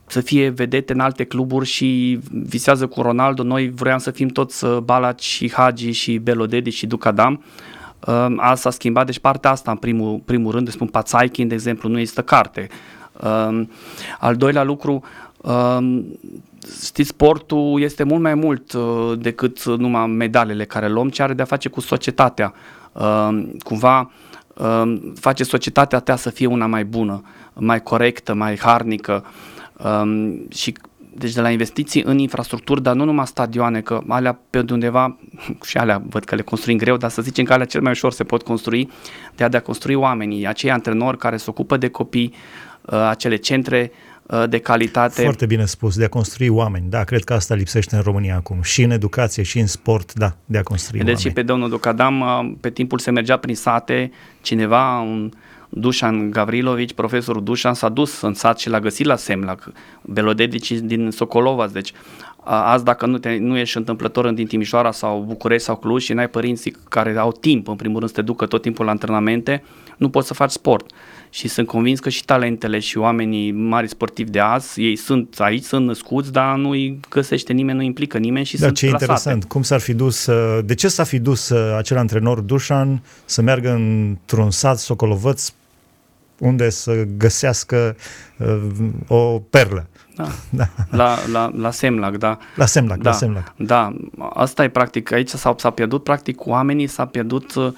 să 0.07 0.21
fie 0.21 0.49
vedete 0.49 0.93
în 0.93 1.01
alte 1.01 1.25
cluburi 1.25 1.67
și 1.67 2.19
visează 2.31 2.87
cu 2.87 3.03
Ronaldo. 3.03 3.43
Noi 3.43 3.69
vroiam 3.69 3.99
să 3.99 4.11
fim 4.11 4.29
toți 4.29 4.67
Balaci 4.85 5.23
și 5.23 5.53
Hagi 5.53 5.91
și 5.91 6.19
Belodedi 6.19 6.71
și 6.71 6.87
Ducadam. 6.87 7.45
Asta 8.37 8.55
s-a 8.55 8.71
schimbat, 8.71 9.07
deci 9.07 9.19
partea 9.19 9.51
asta 9.51 9.71
în 9.71 9.77
primul, 9.77 10.21
primul 10.25 10.53
rând, 10.53 10.69
spun 10.69 10.87
Pațaikin, 10.87 11.49
de 11.49 11.55
exemplu, 11.55 11.89
nu 11.89 11.99
există 11.99 12.23
carte. 12.23 12.69
Al 14.19 14.37
doilea 14.37 14.63
lucru, 14.63 15.03
știți, 16.85 17.09
sportul 17.09 17.81
este 17.81 18.03
mult 18.03 18.23
mai 18.23 18.35
mult 18.35 18.73
uh, 18.73 19.13
decât 19.19 19.65
numai 19.65 20.07
medalele 20.07 20.65
care 20.65 20.89
luăm, 20.89 21.09
ce 21.09 21.23
are 21.23 21.35
de 21.35 21.43
a 21.43 21.45
face 21.45 21.69
cu 21.69 21.81
societatea. 21.81 22.55
Uh, 22.93 23.43
cumva 23.59 24.11
uh, 24.55 25.01
face 25.15 25.45
societatea 25.45 25.99
ta 25.99 26.17
să 26.17 26.31
fie 26.31 26.47
una 26.47 26.67
mai 26.67 26.85
bună, 26.85 27.23
mai 27.55 27.83
corectă, 27.83 28.35
mai 28.35 28.59
harnică 28.59 29.25
uh, 29.77 30.35
și 30.49 30.75
deci 31.19 31.33
de 31.33 31.41
la 31.41 31.51
investiții 31.51 32.03
în 32.03 32.19
infrastructură, 32.19 32.81
dar 32.81 32.95
nu 32.95 33.05
numai 33.05 33.27
stadioane, 33.27 33.81
că 33.81 34.03
alea 34.09 34.41
pe 34.51 34.65
undeva, 34.71 35.17
și 35.69 35.77
alea 35.77 36.03
văd 36.09 36.25
că 36.25 36.35
le 36.35 36.43
construim 36.43 36.79
greu, 36.79 36.97
dar 36.97 37.11
să 37.11 37.23
zicem 37.23 37.45
că 37.45 37.53
alea 37.53 37.67
cel 37.67 37.81
mai 37.81 37.91
ușor 37.91 38.13
se 38.13 38.25
pot 38.25 38.43
construi, 38.43 38.91
de 39.35 39.45
a, 39.45 39.49
de 39.49 39.57
a 39.57 39.63
construi 39.63 39.95
oamenii, 39.95 40.47
acei 40.47 40.71
antrenori 40.71 41.19
care 41.19 41.37
se 41.37 41.51
ocupă 41.51 41.77
de 41.77 41.89
copii, 41.89 42.35
uh, 42.83 43.07
acele 43.09 43.37
centre 43.37 43.91
Uh, 43.93 44.16
de 44.49 44.59
calitate. 44.59 45.23
Foarte 45.23 45.47
bine 45.47 45.65
spus, 45.65 45.97
de 45.97 46.05
a 46.05 46.09
construi 46.09 46.49
oameni. 46.49 46.85
Da, 46.89 47.05
cred 47.05 47.25
că 47.25 47.33
asta 47.33 47.55
lipsește 47.55 47.97
în 47.97 48.03
România 48.03 48.37
acum. 48.37 48.63
Și 48.63 48.83
în 48.83 48.91
educație, 48.91 49.43
și 49.43 49.59
în 49.59 49.67
sport, 49.67 50.13
da, 50.15 50.37
de 50.45 50.59
a 50.59 50.63
construi 50.63 50.99
Vedeți 50.99 51.17
oameni. 51.17 51.35
și 51.35 51.41
pe 51.41 51.53
domnul 51.53 51.69
Ducadam, 51.69 52.21
uh, 52.21 52.53
pe 52.61 52.71
timpul 52.71 52.99
se 52.99 53.11
mergea 53.11 53.37
prin 53.37 53.55
sate, 53.55 54.11
cineva, 54.43 55.01
un 55.01 55.33
Dușan 55.69 56.31
Gavrilovici, 56.31 56.93
profesorul 56.93 57.43
Dușan, 57.43 57.75
s-a 57.75 57.89
dus 57.89 58.21
în 58.21 58.35
sat 58.35 58.59
și 58.59 58.69
l-a 58.69 58.81
găsit 58.81 59.07
la 59.07 59.17
Semlac, 59.17 59.73
Belodedici 60.03 60.73
din 60.73 61.11
Socolova, 61.11 61.67
deci 61.67 61.93
azi 62.47 62.85
dacă 62.85 63.07
nu, 63.07 63.19
te, 63.19 63.37
nu 63.37 63.57
ești 63.57 63.77
întâmplător 63.77 64.31
din 64.31 64.47
Timișoara 64.47 64.93
sau 64.93 65.25
București 65.27 65.65
sau 65.65 65.77
Cluj 65.77 66.03
și 66.03 66.13
n-ai 66.13 66.29
părinții 66.29 66.77
care 66.89 67.17
au 67.19 67.33
timp, 67.33 67.69
în 67.69 67.77
primul 67.77 67.99
rând, 67.99 68.11
să 68.11 68.17
te 68.17 68.23
ducă 68.23 68.47
tot 68.47 68.63
timpul 68.63 68.85
la 68.85 68.91
antrenamente, 68.91 69.63
nu 69.97 70.09
poți 70.09 70.27
să 70.27 70.35
faci 70.35 70.51
sport 70.51 70.91
și 71.31 71.49
sunt 71.49 71.67
convins 71.67 72.01
că 72.01 72.09
și 72.09 72.25
talentele 72.25 72.79
și 72.79 72.99
oamenii 72.99 73.53
mari 73.53 73.89
sportivi 73.89 74.31
de 74.31 74.41
azi, 74.41 74.83
ei 74.83 74.97
sunt 74.97 75.35
aici, 75.39 75.65
sunt 75.65 75.87
născuți, 75.87 76.33
dar 76.33 76.57
nu 76.57 76.71
îi 76.71 77.01
găsește 77.11 77.53
nimeni, 77.53 77.79
nu 77.79 77.85
implică 77.85 78.19
nimeni 78.19 78.45
și 78.45 78.57
da, 78.57 78.65
sunt 78.65 78.77
ce 78.77 78.87
plasate. 78.87 79.05
interesant. 79.05 79.45
Cum 79.45 79.63
s-ar 79.63 79.81
fi 79.81 79.95
dus, 79.95 80.27
uh, 80.27 80.59
de 80.65 80.75
ce 80.75 80.89
s-a 80.89 81.05
fi 81.05 81.19
dus 81.19 81.49
uh, 81.49 81.75
acel 81.77 81.97
antrenor 81.97 82.41
Dușan 82.41 83.03
să 83.25 83.43
meargă 83.43 83.71
într-un 83.71 84.51
sat 84.51 84.79
Socolovăț 84.79 85.53
unde 86.39 86.71
să 86.71 87.07
găsească 87.17 87.97
uh, 88.39 88.59
o 89.07 89.39
perlă? 89.51 89.89
Da. 90.17 90.27
da. 90.51 90.69
La, 90.91 91.19
la, 91.33 91.51
la 91.57 91.71
Semlac, 91.71 92.17
da. 92.17 92.39
La 92.55 92.67
Semlac, 92.67 92.99
da. 92.99 93.11
la 93.11 93.17
Semlac. 93.17 93.53
Da, 93.57 93.97
asta 94.33 94.65
e 94.65 94.69
practic, 94.69 95.13
aici 95.13 95.29
s-a, 95.29 95.55
s-a 95.59 95.71
pierdut 95.71 96.03
practic 96.03 96.47
oamenii, 96.47 96.87
s-a 96.87 97.07
pierdut 97.07 97.55
uh, 97.55 97.73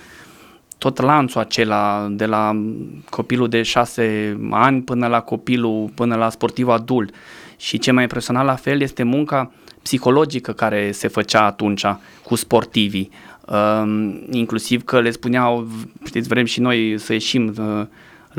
tot 0.79 1.01
lanțul 1.01 1.41
acela 1.41 2.09
de 2.11 2.27
la 2.27 2.65
copilul 3.11 3.49
de 3.49 3.63
șase 3.63 4.39
ani 4.51 4.83
până 4.83 5.07
la 5.07 5.21
copilul, 5.21 5.91
până 5.95 6.17
la 6.17 6.31
sportivul 6.31 6.73
adult. 6.73 7.15
Și 7.57 7.79
ce 7.79 7.91
mai 7.91 8.03
impresionat 8.03 8.45
la 8.45 8.55
fel 8.55 8.81
este 8.81 9.03
munca 9.03 9.53
psihologică 9.83 10.53
care 10.53 10.93
se 10.93 11.09
făcea 11.09 11.45
atunci 11.45 11.85
cu 12.23 12.35
sportivii. 12.35 13.11
Uh, 13.47 14.15
inclusiv 14.31 14.85
că 14.85 15.01
le 15.01 15.11
spuneau, 15.11 15.67
știți, 16.05 16.29
vrem 16.29 16.45
și 16.45 16.61
noi 16.61 16.99
să 16.99 17.13
ieșim 17.13 17.55
uh, 17.59 17.87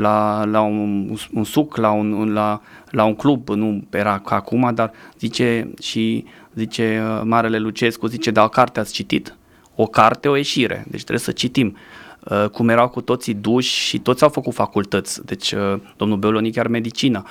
la, 0.00 0.44
la 0.44 0.60
un, 0.60 1.16
un 1.32 1.44
suc, 1.44 1.76
la 1.76 1.90
un, 1.90 2.32
la, 2.32 2.60
la 2.90 3.04
un 3.04 3.14
club, 3.14 3.48
nu 3.48 3.84
era 3.90 4.18
ca 4.18 4.34
acum, 4.34 4.70
dar 4.74 4.92
zice 5.18 5.70
și 5.82 6.24
zice 6.54 7.02
uh, 7.04 7.20
Marele 7.24 7.58
Lucescu, 7.58 8.06
zice, 8.06 8.30
da, 8.30 8.44
o 8.44 8.48
carte 8.48 8.80
ați 8.80 8.92
citit? 8.92 9.34
O 9.74 9.86
carte, 9.86 10.28
o 10.28 10.36
ieșire, 10.36 10.84
deci 10.88 11.00
trebuie 11.00 11.24
să 11.24 11.32
citim. 11.32 11.76
Uh, 12.24 12.48
cum 12.48 12.68
erau 12.68 12.88
cu 12.88 13.00
toții 13.00 13.34
duși 13.34 13.78
și 13.78 13.98
toți 13.98 14.22
au 14.22 14.28
făcut 14.28 14.54
facultăți, 14.54 15.26
deci 15.26 15.52
uh, 15.52 15.74
domnul 15.96 16.18
Beoloni 16.18 16.50
chiar 16.50 16.66
medicină. 16.66 17.22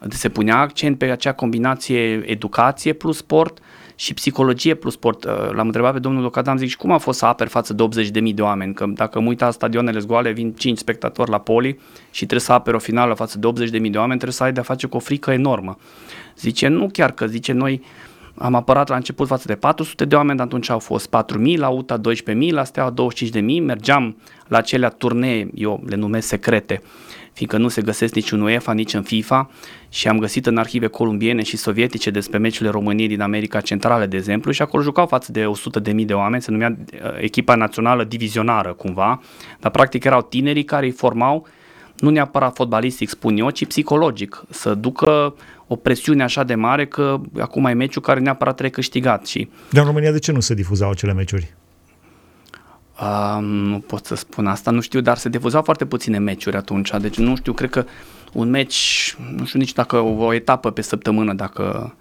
Deci 0.00 0.12
se 0.12 0.28
punea 0.28 0.58
accent 0.58 0.98
pe 0.98 1.04
acea 1.04 1.32
combinație 1.32 2.30
educație 2.30 2.92
plus 2.92 3.16
sport 3.16 3.58
și 3.94 4.14
psihologie 4.14 4.74
plus 4.74 4.92
sport. 4.92 5.24
Uh, 5.24 5.50
l-am 5.52 5.66
întrebat 5.66 5.92
pe 5.92 5.98
domnul 5.98 6.22
Locadam, 6.22 6.56
zic, 6.56 6.68
și 6.68 6.76
cum 6.76 6.92
a 6.92 6.98
fost 6.98 7.18
să 7.18 7.26
aperi 7.26 7.50
față 7.50 7.72
de 7.72 7.88
80.000 8.04 8.34
de 8.34 8.42
oameni? 8.42 8.74
Că 8.74 8.86
dacă 8.86 9.20
mă 9.20 9.28
uit 9.28 9.40
la 9.40 9.50
stadionele 9.50 10.00
goale, 10.06 10.30
vin 10.30 10.52
5 10.52 10.78
spectatori 10.78 11.30
la 11.30 11.38
poli 11.38 11.78
și 12.10 12.18
trebuie 12.18 12.40
să 12.40 12.52
aperi 12.52 12.76
o 12.76 12.78
finală 12.78 13.14
față 13.14 13.38
de 13.38 13.48
80.000 13.48 13.70
de 13.70 13.98
oameni, 13.98 14.18
trebuie 14.18 14.32
să 14.32 14.42
ai 14.42 14.52
de-a 14.52 14.62
face 14.62 14.86
cu 14.86 14.96
o 14.96 15.00
frică 15.00 15.30
enormă. 15.30 15.78
Zice, 16.38 16.68
nu 16.68 16.88
chiar 16.92 17.12
că, 17.12 17.26
zice, 17.26 17.52
noi 17.52 17.82
am 18.34 18.54
apărat 18.54 18.88
la 18.88 18.96
început 18.96 19.26
față 19.26 19.46
de 19.46 19.54
400 19.54 20.04
de 20.04 20.14
oameni, 20.14 20.36
dar 20.36 20.46
atunci 20.46 20.70
au 20.70 20.78
fost 20.78 21.08
4.000, 21.08 21.56
la 21.56 21.68
UTA 21.68 22.00
12.000, 22.00 22.50
la 22.50 22.64
Steaua 22.64 22.94
25.000, 23.32 23.40
mergeam 23.62 24.16
la 24.48 24.58
acelea 24.58 24.88
turnee, 24.88 25.50
eu 25.54 25.82
le 25.86 25.96
numesc 25.96 26.28
secrete, 26.28 26.82
fiindcă 27.32 27.56
nu 27.56 27.68
se 27.68 27.82
găsesc 27.82 28.14
nici 28.14 28.32
în 28.32 28.40
UEFA, 28.40 28.72
nici 28.72 28.94
în 28.94 29.02
FIFA 29.02 29.50
și 29.88 30.08
am 30.08 30.18
găsit 30.18 30.46
în 30.46 30.56
arhive 30.56 30.86
columbiene 30.86 31.42
și 31.42 31.56
sovietice 31.56 32.10
despre 32.10 32.38
meciurile 32.38 32.70
României 32.70 33.08
din 33.08 33.20
America 33.20 33.60
Centrală, 33.60 34.06
de 34.06 34.16
exemplu, 34.16 34.50
și 34.50 34.62
acolo 34.62 34.82
jucau 34.82 35.06
față 35.06 35.32
de 35.32 35.50
100.000 35.92 36.04
de 36.04 36.14
oameni, 36.14 36.42
se 36.42 36.50
numea 36.50 36.76
uh, 36.78 36.98
echipa 37.20 37.54
națională 37.54 38.04
divizionară 38.04 38.72
cumva, 38.72 39.20
dar 39.60 39.70
practic 39.70 40.04
erau 40.04 40.22
tinerii 40.22 40.64
care 40.64 40.86
îi 40.86 40.92
formau 40.92 41.46
nu 41.96 42.10
neapărat 42.10 42.54
fotbalistic, 42.54 43.08
spun 43.08 43.36
eu, 43.36 43.50
ci 43.50 43.66
psihologic, 43.66 44.44
să 44.50 44.74
ducă 44.74 45.34
o 45.66 45.76
presiune 45.76 46.22
așa 46.22 46.44
de 46.44 46.54
mare 46.54 46.86
că 46.86 47.20
acum 47.38 47.64
e 47.64 47.72
meciul 47.72 48.02
care 48.02 48.20
neapărat 48.20 48.52
trebuie 48.52 48.74
câștigat. 48.74 49.26
Și... 49.26 49.48
Dar 49.70 49.82
în 49.82 49.88
România 49.88 50.12
de 50.12 50.18
ce 50.18 50.32
nu 50.32 50.40
se 50.40 50.54
difuzau 50.54 50.90
acele 50.90 51.12
meciuri? 51.12 51.54
Uh, 53.00 53.38
nu 53.40 53.78
pot 53.78 54.04
să 54.06 54.14
spun 54.14 54.46
asta, 54.46 54.70
nu 54.70 54.80
știu, 54.80 55.00
dar 55.00 55.16
se 55.16 55.28
difuzau 55.28 55.62
foarte 55.62 55.84
puține 55.84 56.18
meciuri 56.18 56.56
atunci, 56.56 56.90
deci 57.00 57.16
nu 57.16 57.36
știu, 57.36 57.52
cred 57.52 57.70
că 57.70 57.84
un 58.32 58.50
meci, 58.50 59.16
nu 59.36 59.44
știu 59.44 59.58
nici 59.58 59.72
dacă 59.72 59.96
o, 59.96 60.24
o 60.24 60.32
etapă 60.32 60.70
pe 60.70 60.82
săptămână, 60.82 61.32
dacă, 61.32 61.94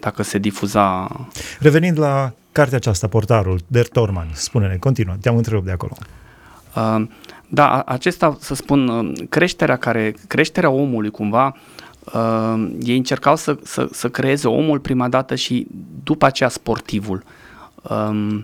dacă 0.00 0.22
se 0.22 0.38
difuza. 0.38 1.08
Revenind 1.58 1.98
la 1.98 2.32
cartea 2.52 2.76
aceasta, 2.76 3.06
portarul, 3.06 3.60
Der 3.66 3.88
Torman, 3.88 4.28
spune-ne, 4.32 4.76
continuă, 4.76 5.14
te-am 5.20 5.36
întrerupt 5.36 5.64
de 5.64 5.70
acolo. 5.70 5.96
Uh, 6.76 7.06
da, 7.48 7.80
acesta, 7.80 8.36
să 8.40 8.54
spun, 8.54 8.88
uh, 8.88 9.12
creșterea 9.28 9.76
care, 9.76 10.14
creșterea 10.26 10.70
omului 10.70 11.10
cumva, 11.10 11.56
uh, 12.14 12.70
ei 12.82 12.96
încercau 12.96 13.36
să, 13.36 13.58
să, 13.62 13.88
să 13.92 14.08
creeze 14.08 14.48
omul 14.48 14.78
prima 14.78 15.08
dată 15.08 15.34
și 15.34 15.66
după 16.02 16.26
aceea 16.26 16.48
sportivul. 16.48 17.22
Uh, 17.82 18.40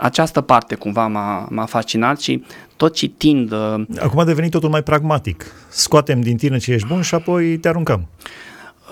această 0.00 0.40
parte 0.40 0.74
cumva 0.74 1.06
m-a, 1.06 1.46
m-a 1.50 1.64
fascinat 1.64 2.20
și 2.20 2.44
tot 2.76 2.94
citind... 2.94 3.52
Uh, 3.52 3.82
Acum 3.98 4.18
a 4.18 4.24
devenit 4.24 4.50
totul 4.50 4.68
mai 4.68 4.82
pragmatic. 4.82 5.44
Scoatem 5.68 6.20
din 6.20 6.36
tine 6.36 6.58
ce 6.58 6.72
ești 6.72 6.86
bun 6.86 7.02
și 7.02 7.14
apoi 7.14 7.58
te 7.58 7.68
aruncăm. 7.68 8.06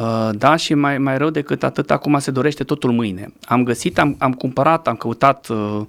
Uh, 0.00 0.30
da, 0.32 0.56
și 0.56 0.74
mai, 0.74 0.98
mai 0.98 1.18
rău 1.18 1.30
decât 1.30 1.62
atât, 1.62 1.90
acum 1.90 2.18
se 2.18 2.30
dorește 2.30 2.64
totul 2.64 2.92
mâine. 2.92 3.32
Am 3.44 3.64
găsit, 3.64 3.98
am, 3.98 4.14
am 4.18 4.32
cumpărat, 4.32 4.88
am 4.88 4.94
căutat 4.94 5.48
uh, 5.48 5.80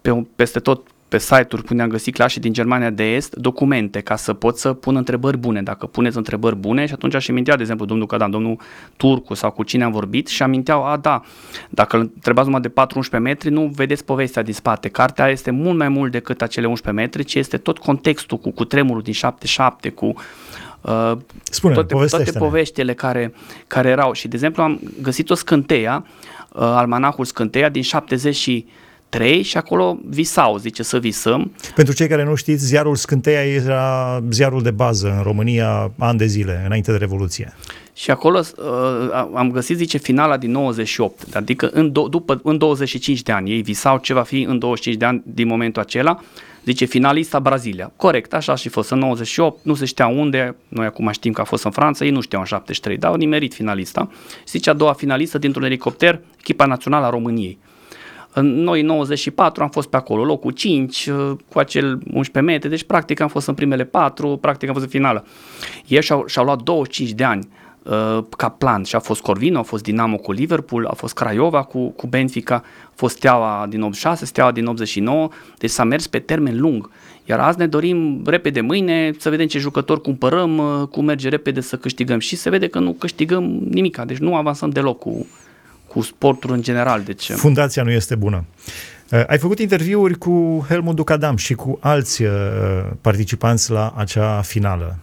pe, 0.00 0.26
peste 0.36 0.60
tot 0.60 0.86
pe 1.12 1.18
site-uri 1.18 1.64
unde 1.70 1.82
am 1.82 1.88
găsit 1.88 2.14
clase 2.14 2.40
din 2.40 2.52
Germania 2.52 2.90
de 2.90 3.14
Est 3.14 3.34
documente 3.34 4.00
ca 4.00 4.16
să 4.16 4.32
pot 4.32 4.58
să 4.58 4.72
pun 4.72 4.96
întrebări 4.96 5.36
bune. 5.36 5.62
Dacă 5.62 5.86
puneți 5.86 6.16
întrebări 6.16 6.56
bune 6.56 6.86
și 6.86 6.92
atunci 6.92 7.14
aș 7.14 7.28
amintea, 7.28 7.54
de 7.54 7.60
exemplu, 7.60 7.86
domnul 7.86 8.06
Cadan, 8.06 8.30
domnul 8.30 8.56
Turcu 8.96 9.34
sau 9.34 9.50
cu 9.50 9.62
cine 9.62 9.84
am 9.84 9.92
vorbit 9.92 10.26
și 10.26 10.42
aminteau, 10.42 10.84
a, 10.84 10.96
da, 10.96 11.22
dacă 11.70 11.96
întrebați 11.96 12.46
numai 12.46 12.60
de 12.60 12.72
4-11 13.18 13.20
metri, 13.20 13.50
nu 13.50 13.72
vedeți 13.74 14.04
povestea 14.04 14.42
din 14.42 14.52
spate. 14.52 14.88
Cartea 14.88 15.28
este 15.28 15.50
mult 15.50 15.78
mai 15.78 15.88
mult 15.88 16.12
decât 16.12 16.42
acele 16.42 16.66
11 16.66 17.04
metri, 17.04 17.24
ci 17.24 17.34
este 17.34 17.56
tot 17.56 17.78
contextul 17.78 18.38
cu, 18.38 18.50
cu 18.50 18.64
tremurul 18.64 19.02
din 19.02 19.14
7-7, 19.88 19.94
cu 19.94 20.14
Uh, 20.80 21.12
Spune, 21.42 21.74
toate, 21.74 21.94
toate 21.94 22.32
poveștile 22.38 22.94
care, 22.94 23.34
care 23.66 23.88
erau. 23.88 24.12
Și, 24.12 24.28
de 24.28 24.34
exemplu, 24.34 24.62
am 24.62 24.80
găsit 25.02 25.30
o 25.30 25.34
scânteia, 25.34 26.06
uh, 26.52 26.60
almanacul 26.62 27.24
Scânteia 27.24 27.68
din 27.68 27.82
70 27.82 28.34
și 28.34 28.66
3 29.12 29.42
și 29.42 29.56
acolo 29.56 29.98
visau, 30.08 30.56
zice 30.56 30.82
să 30.82 30.98
visăm. 30.98 31.52
Pentru 31.74 31.94
cei 31.94 32.08
care 32.08 32.24
nu 32.24 32.34
știți, 32.34 32.64
ziarul 32.64 32.96
Scânteia 32.96 33.44
era 33.44 34.22
ziarul 34.30 34.62
de 34.62 34.70
bază 34.70 35.14
în 35.16 35.22
România 35.22 35.92
ani 35.98 36.18
de 36.18 36.26
zile, 36.26 36.62
înainte 36.66 36.90
de 36.90 36.96
Revoluție. 36.96 37.54
Și 37.94 38.10
acolo 38.10 38.38
uh, 38.38 39.30
am 39.34 39.50
găsit, 39.50 39.76
zice, 39.76 39.98
finala 39.98 40.36
din 40.36 40.50
98, 40.50 41.34
adică 41.34 41.70
în, 41.72 41.90
do- 41.90 42.10
după, 42.10 42.40
în 42.42 42.58
25 42.58 43.22
de 43.22 43.32
ani. 43.32 43.50
Ei 43.50 43.62
visau 43.62 43.98
ce 43.98 44.14
va 44.14 44.22
fi 44.22 44.40
în 44.42 44.58
25 44.58 44.98
de 45.00 45.04
ani 45.04 45.22
din 45.24 45.46
momentul 45.46 45.82
acela. 45.82 46.20
Zice, 46.64 46.84
finalista 46.84 47.40
Brazilia. 47.40 47.92
Corect, 47.96 48.34
așa 48.34 48.54
și 48.54 48.68
fost 48.68 48.90
în 48.90 48.98
98, 48.98 49.64
nu 49.64 49.74
se 49.74 49.84
știa 49.84 50.06
unde, 50.06 50.56
noi 50.68 50.86
acum 50.86 51.10
știm 51.10 51.32
că 51.32 51.40
a 51.40 51.44
fost 51.44 51.64
în 51.64 51.70
Franța, 51.70 52.04
ei 52.04 52.10
nu 52.10 52.20
știau 52.20 52.40
în 52.40 52.46
73, 52.46 52.96
dar 52.96 53.10
au 53.10 53.16
nimerit 53.16 53.54
finalista. 53.54 54.10
Zice, 54.46 54.70
a 54.70 54.72
doua 54.72 54.92
finalistă 54.92 55.38
dintr-un 55.38 55.64
elicopter, 55.64 56.20
echipa 56.38 56.66
națională 56.66 57.06
a 57.06 57.10
României. 57.10 57.58
Noi 58.40 58.80
în 58.80 58.86
94 58.86 59.62
am 59.62 59.68
fost 59.68 59.88
pe 59.88 59.96
acolo, 59.96 60.24
locul 60.24 60.50
5, 60.50 61.06
uh, 61.06 61.30
cu 61.48 61.58
acel 61.58 61.98
11 62.12 62.52
metri, 62.52 62.68
deci 62.68 62.84
practic 62.84 63.20
am 63.20 63.28
fost 63.28 63.48
în 63.48 63.54
primele 63.54 63.84
4, 63.84 64.36
practic 64.36 64.68
am 64.68 64.74
fost 64.74 64.86
în 64.86 64.90
finală. 64.90 65.24
Ei 65.86 66.02
și-au, 66.02 66.24
și-au 66.26 66.44
luat 66.44 66.62
25 66.62 67.10
de 67.16 67.24
ani 67.24 67.48
uh, 67.82 68.24
ca 68.36 68.48
plan 68.48 68.82
și 68.82 68.96
a 68.96 68.98
fost 68.98 69.20
Corvino, 69.20 69.58
a 69.58 69.62
fost 69.62 69.82
Dinamo 69.82 70.16
cu 70.16 70.32
Liverpool, 70.32 70.86
a 70.86 70.94
fost 70.94 71.14
Craiova 71.14 71.62
cu, 71.62 71.88
cu 71.88 72.06
Benfica, 72.06 72.54
a 72.86 72.92
fost 72.94 73.16
Steaua 73.16 73.66
din 73.68 73.82
86, 73.82 74.24
Steaua 74.24 74.52
din 74.52 74.66
89, 74.66 75.28
deci 75.58 75.70
s-a 75.70 75.84
mers 75.84 76.06
pe 76.06 76.18
termen 76.18 76.60
lung. 76.60 76.90
Iar 77.24 77.40
azi 77.40 77.58
ne 77.58 77.66
dorim 77.66 78.22
repede 78.26 78.60
mâine 78.60 79.12
să 79.18 79.30
vedem 79.30 79.46
ce 79.46 79.58
jucători 79.58 80.00
cumpărăm, 80.00 80.58
uh, 80.58 80.88
cum 80.88 81.04
merge 81.04 81.28
repede 81.28 81.60
să 81.60 81.76
câștigăm 81.76 82.18
și 82.18 82.36
se 82.36 82.50
vede 82.50 82.68
că 82.68 82.78
nu 82.78 82.92
câștigăm 82.92 83.44
nimica, 83.70 84.04
deci 84.04 84.18
nu 84.18 84.36
avansăm 84.36 84.70
deloc 84.70 84.98
cu, 84.98 85.26
cu 85.92 86.00
sportul 86.00 86.52
în 86.52 86.62
general. 86.62 87.02
Deci... 87.02 87.30
Fundația 87.30 87.82
nu 87.82 87.90
este 87.90 88.14
bună. 88.14 88.44
Uh, 89.10 89.22
ai 89.26 89.38
făcut 89.38 89.58
interviuri 89.58 90.18
cu 90.18 90.64
Helmut 90.68 90.96
Ducadam 90.96 91.36
și 91.36 91.54
cu 91.54 91.78
alți 91.80 92.22
uh, 92.22 92.30
participanți 93.00 93.70
la 93.70 93.94
acea 93.96 94.40
finală. 94.40 94.98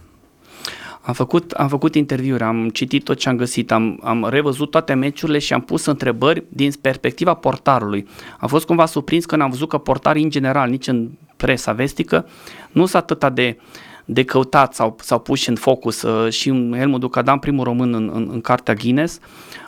Am 1.02 1.14
făcut, 1.14 1.50
am 1.50 1.68
făcut 1.68 1.94
interviuri, 1.94 2.42
am 2.42 2.68
citit 2.68 3.04
tot 3.04 3.18
ce 3.18 3.28
am 3.28 3.36
găsit, 3.36 3.72
am, 3.72 4.00
am 4.02 4.28
revăzut 4.28 4.70
toate 4.70 4.94
meciurile 4.94 5.38
și 5.38 5.52
am 5.52 5.60
pus 5.60 5.86
întrebări 5.86 6.44
din 6.48 6.72
perspectiva 6.80 7.34
portarului. 7.34 8.08
Am 8.38 8.48
fost 8.48 8.66
cumva 8.66 8.86
surprins 8.86 9.24
când 9.24 9.42
am 9.42 9.50
văzut 9.50 9.68
că 9.68 9.78
portarii 9.78 10.22
în 10.22 10.30
general, 10.30 10.70
nici 10.70 10.86
în 10.86 11.08
presa 11.36 11.72
vestică, 11.72 12.26
nu 12.72 12.86
sunt 12.86 13.10
atât 13.10 13.34
de 13.34 13.56
uh, 13.58 13.89
de 14.04 14.24
căutat 14.24 14.74
sau, 14.74 14.96
sau 15.00 15.18
puși 15.18 15.48
în 15.48 15.56
focus 15.56 16.02
uh, 16.02 16.32
și 16.32 16.70
Helmut 16.76 17.00
Ducadam, 17.00 17.38
primul 17.38 17.64
român 17.64 17.94
în, 17.94 18.10
în, 18.14 18.28
în 18.32 18.40
cartea 18.40 18.74
Guinness, 18.74 19.18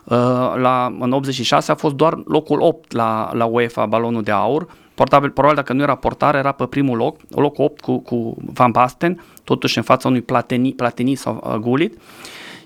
uh, 0.04 0.16
la, 0.56 0.96
în 1.00 1.12
86 1.12 1.72
a 1.72 1.74
fost 1.74 1.94
doar 1.94 2.18
locul 2.24 2.60
8 2.60 2.92
la, 2.92 3.30
la 3.34 3.44
UEFA, 3.44 3.86
balonul 3.86 4.22
de 4.22 4.30
aur, 4.30 4.66
Portabil, 4.94 5.30
probabil 5.30 5.56
dacă 5.56 5.72
nu 5.72 5.82
era 5.82 5.94
portar, 5.94 6.34
era 6.34 6.52
pe 6.52 6.66
primul 6.66 6.96
loc, 6.96 7.20
locul 7.28 7.64
8 7.64 7.80
cu, 7.80 7.98
cu 7.98 8.36
Van 8.52 8.70
Basten, 8.70 9.24
totuși 9.44 9.76
în 9.76 9.84
fața 9.84 10.08
unui 10.08 10.20
Platini, 10.20 10.72
Platini 10.72 11.14
sau 11.14 11.42
uh, 11.44 11.54
Gulit. 11.54 12.00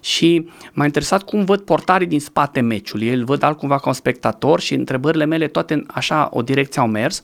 Și 0.00 0.48
m-a 0.72 0.84
interesat 0.84 1.22
cum 1.22 1.44
văd 1.44 1.60
portarii 1.60 2.06
din 2.06 2.20
spate 2.20 2.60
meciului. 2.60 3.06
El 3.06 3.24
văd 3.24 3.42
altcumva 3.42 3.78
ca 3.78 3.88
un 3.88 3.92
spectator 3.92 4.60
și 4.60 4.74
întrebările 4.74 5.24
mele 5.24 5.48
toate 5.48 5.74
în 5.74 5.84
așa 5.86 6.28
o 6.32 6.42
direcție 6.42 6.80
au 6.80 6.88
mers. 6.88 7.22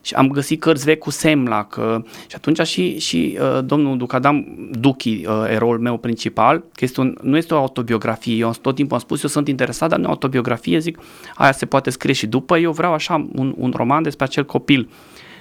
Uh, 0.00 0.06
și 0.10 0.14
am 0.14 0.28
găsit 0.28 0.60
cărți 0.60 0.84
vechi 0.84 0.98
cu 0.98 1.10
Semlac 1.10 1.76
uh, 1.78 2.04
și 2.26 2.36
atunci 2.36 2.60
și, 2.66 2.98
și 2.98 3.38
uh, 3.40 3.64
domnul 3.64 3.96
Ducadam, 3.96 4.68
Duchi, 4.70 5.08
uh, 5.26 5.44
eroul 5.48 5.78
meu 5.78 5.96
principal, 5.96 6.58
că 6.58 6.84
este 6.84 7.00
un, 7.00 7.16
nu 7.22 7.36
este 7.36 7.54
o 7.54 7.56
autobiografie, 7.56 8.36
eu 8.36 8.52
tot 8.60 8.74
timpul 8.74 8.96
am 8.96 9.02
spus, 9.02 9.22
eu 9.22 9.28
sunt 9.28 9.48
interesat, 9.48 9.88
dar 9.88 9.98
nu 9.98 10.06
o 10.06 10.10
autobiografie, 10.10 10.78
zic, 10.78 10.98
aia 11.34 11.52
se 11.52 11.66
poate 11.66 11.90
scrie 11.90 12.14
și 12.14 12.26
după, 12.26 12.58
eu 12.58 12.72
vreau 12.72 12.92
așa 12.92 13.28
un, 13.34 13.54
un 13.56 13.72
roman 13.76 14.02
despre 14.02 14.24
acel 14.24 14.44
copil 14.44 14.88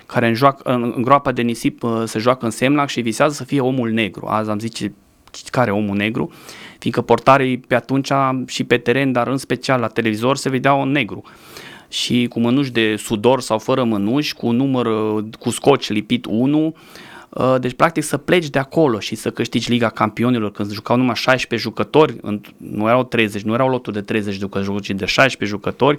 care 0.06 0.28
în, 0.28 0.34
joacă, 0.34 0.72
în, 0.74 0.94
în 0.96 1.02
groapa 1.02 1.32
de 1.32 1.42
nisip 1.42 1.84
uh, 1.84 2.04
se 2.06 2.20
joacă 2.20 2.46
în 2.46 2.52
Semlac 2.52 2.90
și 2.90 3.02
visează 3.02 3.34
să 3.34 3.44
fie 3.44 3.60
omul 3.60 3.90
negru. 3.92 4.28
Azi 4.28 4.50
am 4.50 4.60
zice 4.60 4.94
care 5.52 5.72
omul 5.72 5.96
negru, 5.96 6.32
fiindcă 6.80 7.02
portarii 7.02 7.58
pe 7.58 7.76
atunci 7.76 8.12
și 8.46 8.64
pe 8.64 8.78
teren, 8.78 9.12
dar 9.12 9.28
în 9.28 9.38
special 9.38 9.80
la 9.80 9.88
televizor, 9.88 10.38
se 10.38 10.50
vedeau 10.50 10.84
negru 10.84 11.24
și 11.90 12.26
cu 12.30 12.40
mănuși 12.40 12.72
de 12.72 12.96
sudor 12.96 13.42
sau 13.42 13.60
fără 13.60 13.84
mănuși, 13.84 14.34
cu 14.34 14.52
număr, 14.52 14.88
cu 15.40 15.50
scoci 15.50 15.90
lipit 15.90 16.26
1, 16.26 16.76
uh, 17.30 17.56
deci, 17.60 17.74
practic, 17.74 18.04
să 18.04 18.18
pleci 18.18 18.50
de 18.50 18.60
acolo 18.60 19.00
și 19.00 19.16
să 19.16 19.32
câștigi 19.32 19.70
Liga 19.70 19.90
Campionilor 19.90 20.52
când 20.52 20.72
jucau 20.72 20.98
numai 20.98 21.16
16 21.16 21.68
jucători, 21.68 22.16
nu 22.58 22.88
erau 22.88 23.04
30, 23.04 23.42
nu 23.42 23.54
erau 23.54 23.70
loturi 23.70 23.96
de 23.96 24.02
30 24.02 24.34
de 24.34 24.40
jucători, 24.40 24.82
ci 24.82 24.90
de 24.90 25.06
16 25.06 25.58
jucători, 25.58 25.98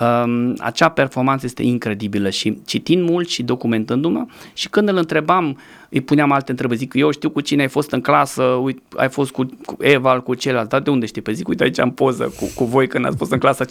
Um, 0.00 0.54
acea 0.58 0.88
performanță 0.88 1.46
este 1.46 1.62
incredibilă 1.62 2.30
și 2.30 2.58
citind 2.66 3.08
mult 3.08 3.28
și 3.28 3.42
documentându-mă 3.42 4.26
și 4.52 4.68
când 4.68 4.88
îl 4.88 4.96
întrebam, 4.96 5.58
îi 5.88 6.00
puneam 6.00 6.32
alte 6.32 6.50
întrebări, 6.50 6.78
zic, 6.78 6.92
eu 6.94 7.10
știu 7.10 7.30
cu 7.30 7.40
cine 7.40 7.62
ai 7.62 7.68
fost 7.68 7.90
în 7.90 8.00
clasă, 8.00 8.42
uite, 8.42 8.82
ai 8.96 9.08
fost 9.08 9.30
cu, 9.30 9.46
cu 9.64 9.76
Eval, 9.80 10.22
cu 10.22 10.34
celălalt, 10.34 10.68
dar 10.68 10.80
de 10.80 10.90
unde 10.90 11.06
știi? 11.06 11.22
Păi 11.22 11.34
zic, 11.34 11.48
uite 11.48 11.62
aici 11.62 11.78
am 11.78 11.92
poză 11.92 12.32
cu, 12.38 12.50
cu 12.54 12.64
voi 12.64 12.86
când 12.86 13.06
ați 13.06 13.16
fost 13.16 13.32
în 13.32 13.38
clasă. 13.38 13.64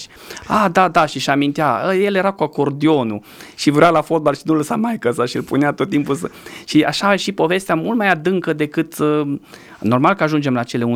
A, 0.47 0.69
da, 0.69 0.88
da, 0.88 1.05
și 1.05 1.19
și 1.19 1.29
amintea, 1.29 1.95
el 2.01 2.15
era 2.15 2.31
cu 2.31 2.43
acordionul 2.43 3.21
și 3.55 3.69
vrea 3.69 3.89
la 3.89 4.01
fotbal 4.01 4.36
și 4.36 4.41
nu 4.45 4.53
lăsa 4.53 4.75
mai 4.75 4.99
sa 5.13 5.25
și 5.25 5.36
îl 5.36 5.43
punea 5.43 5.71
tot 5.71 5.89
timpul 5.89 6.15
să... 6.15 6.29
Și 6.65 6.84
așa 6.84 7.15
și 7.15 7.31
povestea 7.31 7.75
mult 7.75 7.97
mai 7.97 8.10
adâncă 8.10 8.53
decât, 8.53 8.97
uh, 8.97 9.34
normal 9.79 10.13
că 10.13 10.23
ajungem 10.23 10.53
la 10.53 10.63
cele 10.63 10.93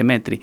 4-11 0.00 0.02
metri, 0.04 0.38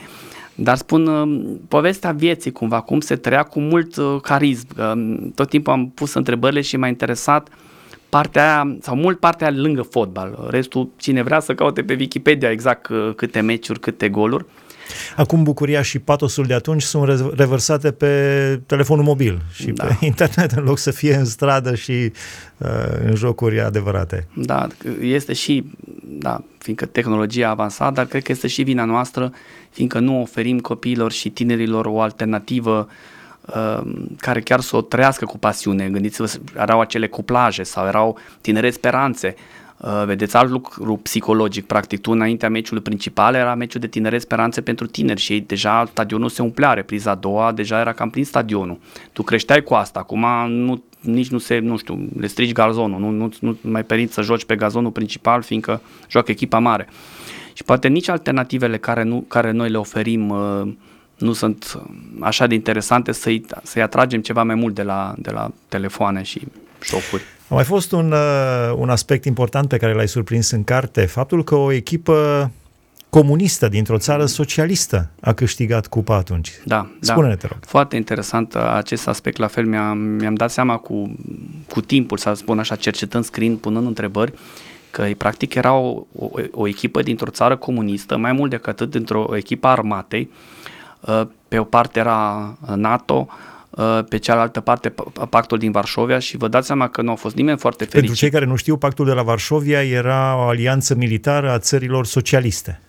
dar 0.55 0.77
spun 0.77 1.07
uh, 1.07 1.55
povestea 1.67 2.11
vieții 2.11 2.51
cumva, 2.51 2.81
cum 2.81 2.99
se 2.99 3.15
trăia 3.15 3.43
cu 3.43 3.59
mult 3.59 3.95
uh, 3.95 4.17
carism. 4.21 4.67
Um, 4.77 5.31
tot 5.35 5.49
timpul 5.49 5.73
am 5.73 5.89
pus 5.89 6.13
întrebările 6.13 6.61
și 6.61 6.77
m-a 6.77 6.87
interesat 6.87 7.49
partea 8.09 8.43
aia, 8.43 8.77
sau 8.81 8.95
mult 8.95 9.19
partea 9.19 9.47
aia 9.47 9.57
lângă 9.57 9.81
fotbal. 9.81 10.47
Restul, 10.49 10.89
cine 10.97 11.21
vrea 11.21 11.39
să 11.39 11.55
caute 11.55 11.83
pe 11.83 11.95
Wikipedia 11.99 12.51
exact 12.51 12.87
uh, 12.89 13.13
câte 13.15 13.39
meciuri, 13.39 13.79
câte 13.79 14.09
goluri. 14.09 14.45
Acum 15.15 15.43
bucuria 15.43 15.81
și 15.81 15.99
patosul 15.99 16.45
de 16.45 16.53
atunci 16.53 16.81
sunt 16.81 17.34
revărsate 17.36 17.91
pe 17.91 18.62
telefonul 18.65 19.03
mobil 19.03 19.41
și 19.53 19.71
da. 19.71 19.86
pe 19.86 19.97
internet 20.05 20.51
în 20.51 20.63
loc 20.63 20.77
să 20.77 20.91
fie 20.91 21.15
în 21.15 21.25
stradă 21.25 21.75
și 21.75 22.12
uh, 22.58 22.67
în 23.05 23.15
jocuri 23.15 23.62
adevărate. 23.62 24.27
Da, 24.34 24.67
este 25.01 25.34
și, 25.34 25.63
da, 26.03 26.43
fiindcă 26.58 26.86
tehnologia 26.86 27.47
a 27.47 27.49
avansat, 27.49 27.93
dar 27.93 28.05
cred 28.05 28.23
că 28.23 28.31
este 28.31 28.47
și 28.47 28.63
vina 28.63 28.86
noastră, 28.86 29.31
fiindcă 29.69 29.99
nu 29.99 30.21
oferim 30.21 30.60
copiilor 30.60 31.12
și 31.12 31.29
tinerilor 31.29 31.86
o 31.86 32.01
alternativă 32.01 32.88
uh, 33.45 33.81
care 34.17 34.41
chiar 34.41 34.60
să 34.60 34.75
o 34.75 34.81
trăiască 34.81 35.25
cu 35.25 35.38
pasiune. 35.38 35.89
Gândiți-vă, 35.89 36.27
erau 36.58 36.79
acele 36.79 37.08
cuplaje 37.08 37.63
sau 37.63 37.88
erau 37.88 38.17
tinere 38.41 38.69
speranțe. 38.69 39.36
Uh, 39.77 40.03
vedeți 40.05 40.35
alt 40.35 40.49
lucru 40.49 40.97
psihologic, 40.97 41.65
practic 41.65 42.01
tu 42.01 42.11
înaintea 42.11 42.49
meciului 42.49 42.83
principal 42.83 43.33
era 43.33 43.55
meciul 43.55 43.81
de 43.81 43.88
tinere 43.88 44.17
speranțe 44.17 44.61
pentru 44.61 44.85
tineri 44.85 45.19
și 45.19 45.43
deja 45.47 45.85
stadionul 45.85 46.29
se 46.29 46.41
umplea, 46.41 46.73
repriza 46.73 47.11
a 47.11 47.15
doua 47.15 47.51
deja 47.51 47.79
era 47.79 47.93
cam 47.93 48.09
plin 48.09 48.25
stadionul. 48.25 48.79
Tu 49.13 49.23
creșteai 49.23 49.63
cu 49.63 49.73
asta, 49.73 49.99
acum 49.99 50.25
nu, 50.47 50.83
nici 50.99 51.29
nu 51.29 51.38
se, 51.38 51.59
nu 51.59 51.77
știu, 51.77 52.09
le 52.19 52.27
strici 52.27 52.51
gazonul, 52.51 52.99
nu, 52.99 53.09
nu, 53.09 53.31
nu 53.39 53.57
mai 53.61 53.83
permiți 53.83 54.13
să 54.13 54.21
joci 54.21 54.45
pe 54.45 54.55
gazonul 54.55 54.91
principal 54.91 55.41
fiindcă 55.41 55.81
joacă 56.09 56.31
echipa 56.31 56.59
mare. 56.59 56.88
Și 57.53 57.63
poate 57.63 57.88
nici 57.88 58.07
alternativele 58.07 58.77
care, 58.77 59.03
nu, 59.03 59.25
care 59.27 59.51
noi 59.51 59.69
le 59.69 59.77
oferim 59.77 60.29
uh, 60.29 60.73
nu 61.17 61.33
sunt 61.33 61.81
așa 62.19 62.47
de 62.47 62.53
interesante 62.53 63.11
să-i, 63.11 63.45
să-i 63.63 63.81
atragem 63.81 64.21
ceva 64.21 64.43
mai 64.43 64.55
mult 64.55 64.75
de 64.75 64.83
la, 64.83 65.13
de 65.17 65.31
la 65.31 65.51
telefoane 65.67 66.23
și 66.23 66.41
șocuri. 66.81 67.23
A 67.47 67.53
mai 67.53 67.63
fost 67.63 67.91
un, 67.91 68.12
uh, 68.12 68.73
un 68.75 68.89
aspect 68.89 69.25
important 69.25 69.67
pe 69.67 69.77
care 69.77 69.93
l-ai 69.93 70.08
surprins 70.08 70.51
în 70.51 70.63
carte, 70.63 71.05
faptul 71.05 71.43
că 71.43 71.55
o 71.55 71.71
echipă 71.71 72.51
comunistă 73.10 73.67
dintr-o 73.67 73.97
țară 73.97 74.25
socialistă 74.25 75.10
a 75.21 75.34
câștigat 75.34 75.88
cupa 75.88 76.15
atunci. 76.15 76.51
Da, 76.63 76.89
Spune-ne, 76.99 77.34
da. 77.34 77.39
te 77.39 77.47
rog. 77.47 77.58
Foarte 77.65 77.95
interesant 77.95 78.53
uh, 78.53 78.62
acest 78.73 79.08
aspect, 79.08 79.38
la 79.38 79.47
fel 79.47 79.65
mi-am, 79.65 79.97
mi-am 79.97 80.34
dat 80.34 80.51
seama 80.51 80.77
cu, 80.77 81.15
cu 81.69 81.81
timpul, 81.81 82.17
să 82.17 82.34
spun 82.34 82.60
așa, 82.60 82.75
cercetând, 82.75 83.23
scriind, 83.23 83.58
punând 83.58 83.88
întrebări, 83.88 84.34
că 84.91 85.08
practic 85.17 85.53
era 85.53 85.73
o, 85.73 86.05
o, 86.19 86.29
o 86.51 86.67
echipă 86.67 87.01
dintr-o 87.01 87.31
țară 87.31 87.55
comunistă, 87.55 88.17
mai 88.17 88.31
mult 88.31 88.49
decât 88.49 88.67
atât 88.67 88.89
dintr-o 88.89 89.36
echipă 89.36 89.67
a 89.67 89.71
armatei, 89.71 90.29
uh, 90.99 91.21
pe 91.47 91.58
o 91.60 91.63
parte 91.63 91.99
era 91.99 92.58
NATO, 92.75 93.27
uh, 93.29 93.54
pe 94.09 94.17
cealaltă 94.17 94.59
parte 94.59 94.93
pactul 95.29 95.57
din 95.57 95.71
Varșovia 95.71 96.19
și 96.19 96.38
vă 96.38 96.47
dați 96.47 96.65
seama 96.67 96.88
că 96.88 97.01
nu 97.01 97.11
a 97.11 97.15
fost 97.15 97.35
nimeni 97.35 97.57
foarte 97.57 97.83
fericit. 97.83 97.99
Pentru 97.99 98.19
cei 98.19 98.29
care 98.29 98.45
nu 98.45 98.55
știu, 98.55 98.77
pactul 98.77 99.05
de 99.05 99.11
la 99.11 99.21
Varșovia 99.23 99.83
era 99.83 100.35
o 100.38 100.41
alianță 100.41 100.95
militară 100.95 101.51
a 101.51 101.59
țărilor 101.59 102.05
socialiste, 102.05 102.81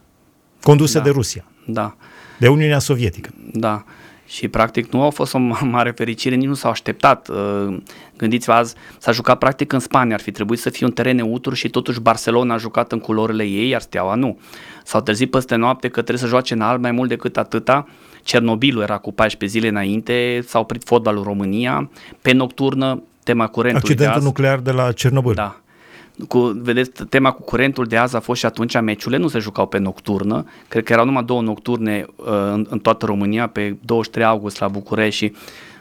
condusă 0.63 0.99
Da. 0.99 1.05
de 1.05 1.11
Rusia, 1.11 1.45
Da, 1.67 1.97
de 2.39 2.49
Uniunea 2.49 2.79
Sovietică. 2.79 3.31
da. 3.53 3.85
Și 4.29 4.49
practic 4.49 4.93
nu 4.93 5.03
a 5.03 5.11
fost 5.11 5.35
o 5.35 5.39
mare 5.61 5.91
fericire, 5.91 6.35
nici 6.35 6.47
nu 6.47 6.55
s-au 6.55 6.71
așteptat. 6.71 7.29
Uh, 7.29 7.77
Gândiți-vă 8.17 8.53
azi, 8.53 8.75
s-a 8.99 9.13
jucat 9.13 9.39
practic 9.39 9.73
în 9.73 9.79
Spania, 9.79 10.15
ar 10.15 10.21
fi 10.21 10.31
trebuit 10.31 10.59
să 10.59 10.71
fie 10.71 10.87
un 10.87 10.93
teren 10.93 11.17
neutru 11.17 11.55
și 11.55 11.69
totuși 11.69 12.01
Barcelona 12.01 12.55
a 12.55 12.57
jucat 12.57 12.93
în 12.93 12.99
culorile 12.99 13.45
ei, 13.45 13.69
iar 13.69 13.81
Steaua 13.81 14.15
nu. 14.15 14.39
S-au 14.85 15.01
trezit 15.01 15.31
peste 15.31 15.55
noapte 15.55 15.89
că 15.89 16.01
trebuie 16.03 16.19
să 16.19 16.27
joace 16.27 16.55
în 16.55 16.61
alb 16.61 16.81
mai 16.83 16.91
mult 16.91 17.09
decât 17.09 17.37
atâta. 17.37 17.87
Cernobilul 18.27 18.83
era 18.83 18.99
cu 18.99 19.13
14 19.13 19.59
zile 19.59 19.69
înainte, 19.71 20.45
s-a 20.47 20.59
oprit 20.59 20.83
fotbalul 20.85 21.19
în 21.19 21.25
România, 21.25 21.91
pe 22.23 22.33
nocturnă, 22.33 23.03
tema 23.23 23.47
curentului 23.47 23.95
de 23.95 24.05
Accidentul 24.05 24.17
azi. 24.17 24.27
nuclear 24.27 24.59
de 24.59 24.71
la 24.71 24.93
Cernobâl. 24.93 25.35
Da. 25.35 25.61
Cu, 26.29 26.39
vedeți, 26.39 27.05
tema 27.09 27.31
cu 27.31 27.43
curentul 27.43 27.85
de 27.85 27.97
azi 27.97 28.17
a 28.17 28.21
fost 28.21 28.41
și 28.41 28.47
atunci 28.47 28.81
meciurile 28.81 29.21
nu 29.21 29.29
se 29.29 29.39
jucau 29.39 29.67
pe 29.67 29.79
nocturnă. 29.79 30.45
Cred 30.69 30.85
că 30.85 30.93
erau 30.93 31.05
numai 31.05 31.25
două 31.25 31.43
nocturne 31.43 32.07
uh, 32.17 32.27
în, 32.27 32.67
în 32.69 32.79
toată 32.79 33.07
România, 33.07 33.47
pe 33.47 33.77
23 33.85 34.27
august 34.27 34.61
la 34.61 34.69
București 34.69 35.25
și 35.25 35.35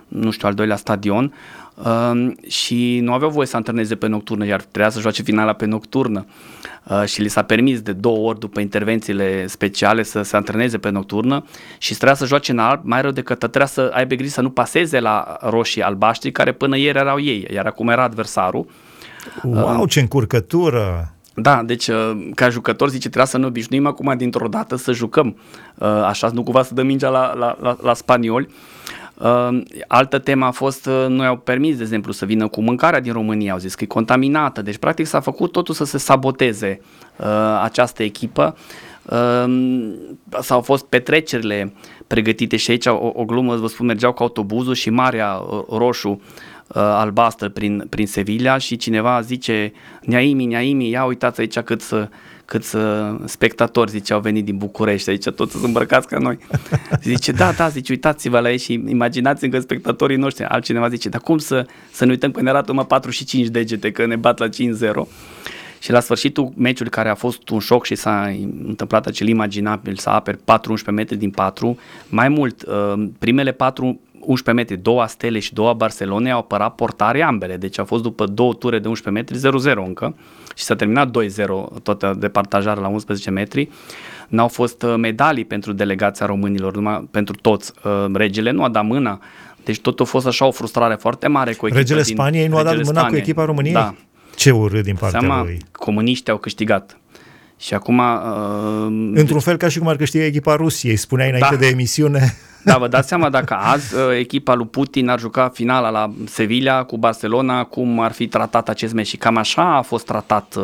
nu 0.07 0.31
știu, 0.31 0.47
al 0.47 0.53
doilea 0.53 0.75
stadion. 0.75 1.33
Uh, 1.75 2.31
și 2.47 2.99
nu 3.03 3.13
aveau 3.13 3.29
voie 3.29 3.47
să 3.47 3.55
antreneze 3.55 3.95
pe 3.95 4.07
nocturnă, 4.07 4.45
iar 4.45 4.61
trebuia 4.61 4.89
să 4.89 4.99
joace 4.99 5.21
finala 5.21 5.53
pe 5.53 5.65
nocturnă. 5.65 6.25
Uh, 6.83 7.03
și 7.05 7.21
li 7.21 7.27
s-a 7.27 7.43
permis 7.43 7.81
de 7.81 7.91
două 7.91 8.29
ori 8.29 8.39
după 8.39 8.59
intervențiile 8.59 9.47
speciale 9.47 10.03
să 10.03 10.21
se 10.21 10.35
antreneze 10.35 10.77
pe 10.77 10.89
nocturnă 10.89 11.45
și 11.77 11.93
trebuia 11.93 12.15
să 12.15 12.25
joace 12.25 12.51
în 12.51 12.59
alb, 12.59 12.79
mai 12.83 13.01
rău 13.01 13.11
decât 13.11 13.43
atât, 13.43 13.51
trebuia 13.51 13.69
să 13.69 13.91
aibă 13.93 14.15
grijă 14.15 14.31
să 14.31 14.41
nu 14.41 14.49
paseze 14.49 14.99
la 14.99 15.37
roșii 15.41 15.81
albaștri, 15.81 16.31
care 16.31 16.51
până 16.51 16.77
ieri 16.77 16.97
erau 16.97 17.19
ei, 17.19 17.47
iar 17.53 17.65
acum 17.65 17.87
era 17.87 18.03
adversarul. 18.03 18.67
Wow, 19.43 19.87
ce 19.87 19.99
încurcătură! 19.99 21.15
Da, 21.37 21.63
deci 21.63 21.87
uh, 21.87 22.29
ca 22.35 22.49
jucător 22.49 22.89
zice 22.89 23.07
trebuia 23.07 23.25
să 23.25 23.37
ne 23.37 23.45
obișnuim 23.45 23.85
acum 23.85 24.13
dintr-o 24.17 24.47
dată 24.47 24.75
să 24.75 24.91
jucăm 24.91 25.37
uh, 25.75 25.87
așa, 25.87 26.29
nu 26.33 26.43
cumva 26.43 26.63
să 26.63 26.73
dăm 26.73 26.85
mingea 26.85 27.09
la, 27.09 27.33
la, 27.33 27.57
la, 27.61 27.77
la 27.81 27.93
spanioli. 27.93 28.47
Uh, 29.17 29.61
altă 29.87 30.19
temă 30.19 30.45
a 30.45 30.51
fost, 30.51 30.85
uh, 30.85 31.05
nu 31.07 31.23
i-au 31.23 31.37
permis, 31.37 31.77
de 31.77 31.83
exemplu, 31.83 32.11
să 32.11 32.25
vină 32.25 32.47
cu 32.47 32.61
mâncarea 32.61 32.99
din 32.99 33.13
România, 33.13 33.51
au 33.51 33.57
zis 33.57 33.75
că 33.75 33.83
e 33.83 33.87
contaminată, 33.87 34.61
deci 34.61 34.77
practic 34.77 35.05
s-a 35.05 35.19
făcut 35.19 35.51
totul 35.51 35.73
să 35.73 35.85
se 35.85 35.97
saboteze 35.97 36.81
uh, 37.17 37.59
această 37.61 38.03
echipă. 38.03 38.55
Uh, 39.05 39.93
s-au 40.39 40.61
fost 40.61 40.85
petrecerile 40.85 41.73
pregătite 42.07 42.57
și 42.57 42.71
aici 42.71 42.85
o, 42.85 43.11
o 43.13 43.25
glumă, 43.25 43.55
vă 43.55 43.67
spun, 43.67 43.85
mergeau 43.85 44.13
cu 44.13 44.23
autobuzul 44.23 44.73
și 44.73 44.89
Marea 44.89 45.33
uh, 45.33 45.63
Roșu 45.69 46.09
uh, 46.09 46.19
albastră 46.75 47.49
prin, 47.49 47.87
prin 47.89 48.07
Sevilla 48.07 48.57
și 48.57 48.75
cineva 48.75 49.21
zice 49.21 49.71
Neaimi, 50.01 50.45
Neaimi, 50.45 50.89
ia 50.89 51.05
uitați 51.05 51.39
aici 51.39 51.59
cât 51.59 51.81
să, 51.81 52.09
cât 52.45 52.63
să 52.63 53.13
spectatori, 53.25 53.91
zice, 53.91 54.13
au 54.13 54.19
venit 54.19 54.45
din 54.45 54.57
București, 54.57 55.09
aici 55.09 55.29
toți 55.29 55.51
sunt 55.51 55.63
îmbrăcați 55.63 56.07
ca 56.07 56.17
noi. 56.17 56.37
Zice, 57.01 57.31
da, 57.31 57.51
da, 57.51 57.67
zice, 57.67 57.91
uitați-vă 57.91 58.39
la 58.39 58.51
ei 58.51 58.57
și 58.57 58.83
imaginați 58.87 59.47
că 59.47 59.59
spectatorii 59.59 60.17
noștri, 60.17 60.43
altcineva 60.43 60.89
zice, 60.89 61.09
dar 61.09 61.21
cum 61.21 61.37
să, 61.37 61.65
să 61.91 62.05
ne 62.05 62.11
uităm 62.11 62.31
că 62.31 62.41
ne 62.41 62.49
arată 62.49 62.65
numai 62.67 62.85
4 62.85 63.11
și 63.11 63.25
5 63.25 63.47
degete, 63.47 63.91
că 63.91 64.05
ne 64.05 64.15
bat 64.15 64.39
la 64.39 64.47
5-0. 64.47 64.51
Și 65.79 65.91
la 65.91 65.99
sfârșitul 65.99 66.53
meciului 66.57 66.91
care 66.91 67.09
a 67.09 67.15
fost 67.15 67.49
un 67.49 67.59
șoc 67.59 67.85
și 67.85 67.95
s-a 67.95 68.35
întâmplat 68.65 69.05
acel 69.05 69.27
imaginabil 69.27 69.95
să 69.95 70.09
aperi 70.09 70.37
4-11 70.37 70.41
metri 70.91 71.15
din 71.15 71.29
4, 71.29 71.77
mai 72.09 72.29
mult, 72.29 72.61
uh, 72.61 73.05
primele 73.19 73.51
4 73.51 73.99
11 74.25 74.51
metri, 74.65 74.83
două 74.83 75.05
stele 75.07 75.39
și 75.39 75.53
două 75.53 75.73
Barcelone 75.73 76.31
au 76.31 76.39
apărat 76.39 76.75
portare 76.75 77.21
ambele, 77.21 77.57
deci 77.57 77.79
a 77.79 77.83
fost 77.83 78.03
după 78.03 78.25
două 78.25 78.53
ture 78.53 78.79
de 78.79 78.87
11 78.87 79.23
metri 79.33 79.71
0-0 79.73 79.85
încă 79.85 80.15
și 80.55 80.63
s-a 80.63 80.75
terminat 80.75 81.09
2-0 81.09 81.81
toată 81.83 82.15
departajarea 82.19 82.81
la 82.81 82.87
11 82.87 83.29
metri. 83.29 83.69
N-au 84.27 84.47
fost 84.47 84.83
uh, 84.83 84.93
medalii 84.97 85.45
pentru 85.45 85.73
delegația 85.73 86.25
românilor, 86.25 86.75
numai 86.75 87.07
pentru 87.11 87.35
toți. 87.41 87.71
Uh, 87.83 88.05
Regele 88.13 88.51
nu 88.51 88.63
a 88.63 88.69
dat 88.69 88.85
mâna, 88.85 89.19
deci 89.63 89.79
tot 89.79 89.99
a 89.99 90.03
fost 90.03 90.27
așa 90.27 90.45
o 90.45 90.51
frustrare 90.51 90.95
foarte 90.95 91.27
mare 91.27 91.53
cu 91.53 91.65
echipa 91.65 91.79
Regele 91.79 92.01
din, 92.01 92.13
Spaniei 92.15 92.47
nu 92.47 92.57
a 92.57 92.63
dat 92.63 92.71
Regele 92.71 92.83
mâna 92.87 92.99
cu 92.99 93.05
Spaniei. 93.05 93.21
echipa 93.21 93.45
României? 93.45 93.73
Da, 93.73 93.95
Ce 94.35 94.51
urât 94.51 94.83
din 94.83 94.95
partea 94.95 95.19
seama, 95.19 95.43
lui. 95.43 95.57
comuniștii 95.71 96.31
au 96.31 96.37
câștigat. 96.37 96.97
Și 97.57 97.73
acum... 97.73 97.97
Uh, 97.99 99.11
Într-un 99.13 99.39
fel 99.39 99.57
ca 99.57 99.67
și 99.67 99.79
cum 99.79 99.87
ar 99.87 99.95
câștiga 99.95 100.23
echipa 100.23 100.55
Rusiei, 100.55 100.95
spuneai 100.95 101.27
înainte 101.27 101.49
Da. 101.51 101.59
de 101.59 101.67
emisiune. 101.67 102.35
Da, 102.63 102.77
vă 102.77 102.87
dați 102.87 103.07
seama 103.07 103.29
dacă 103.29 103.53
azi 103.53 103.95
uh, 103.95 104.01
echipa 104.19 104.53
lui 104.53 104.65
Putin 104.65 105.09
ar 105.09 105.19
juca 105.19 105.49
finala 105.53 105.89
la 105.89 106.11
Sevilla 106.27 106.83
cu 106.83 106.97
Barcelona, 106.97 107.63
cum 107.63 107.99
ar 107.99 108.11
fi 108.11 108.27
tratat 108.27 108.69
acest 108.69 108.93
meci 108.93 109.07
și 109.07 109.17
cam 109.17 109.37
așa 109.37 109.75
a 109.75 109.81
fost 109.81 110.05
tratat 110.05 110.55
uh, 110.57 110.63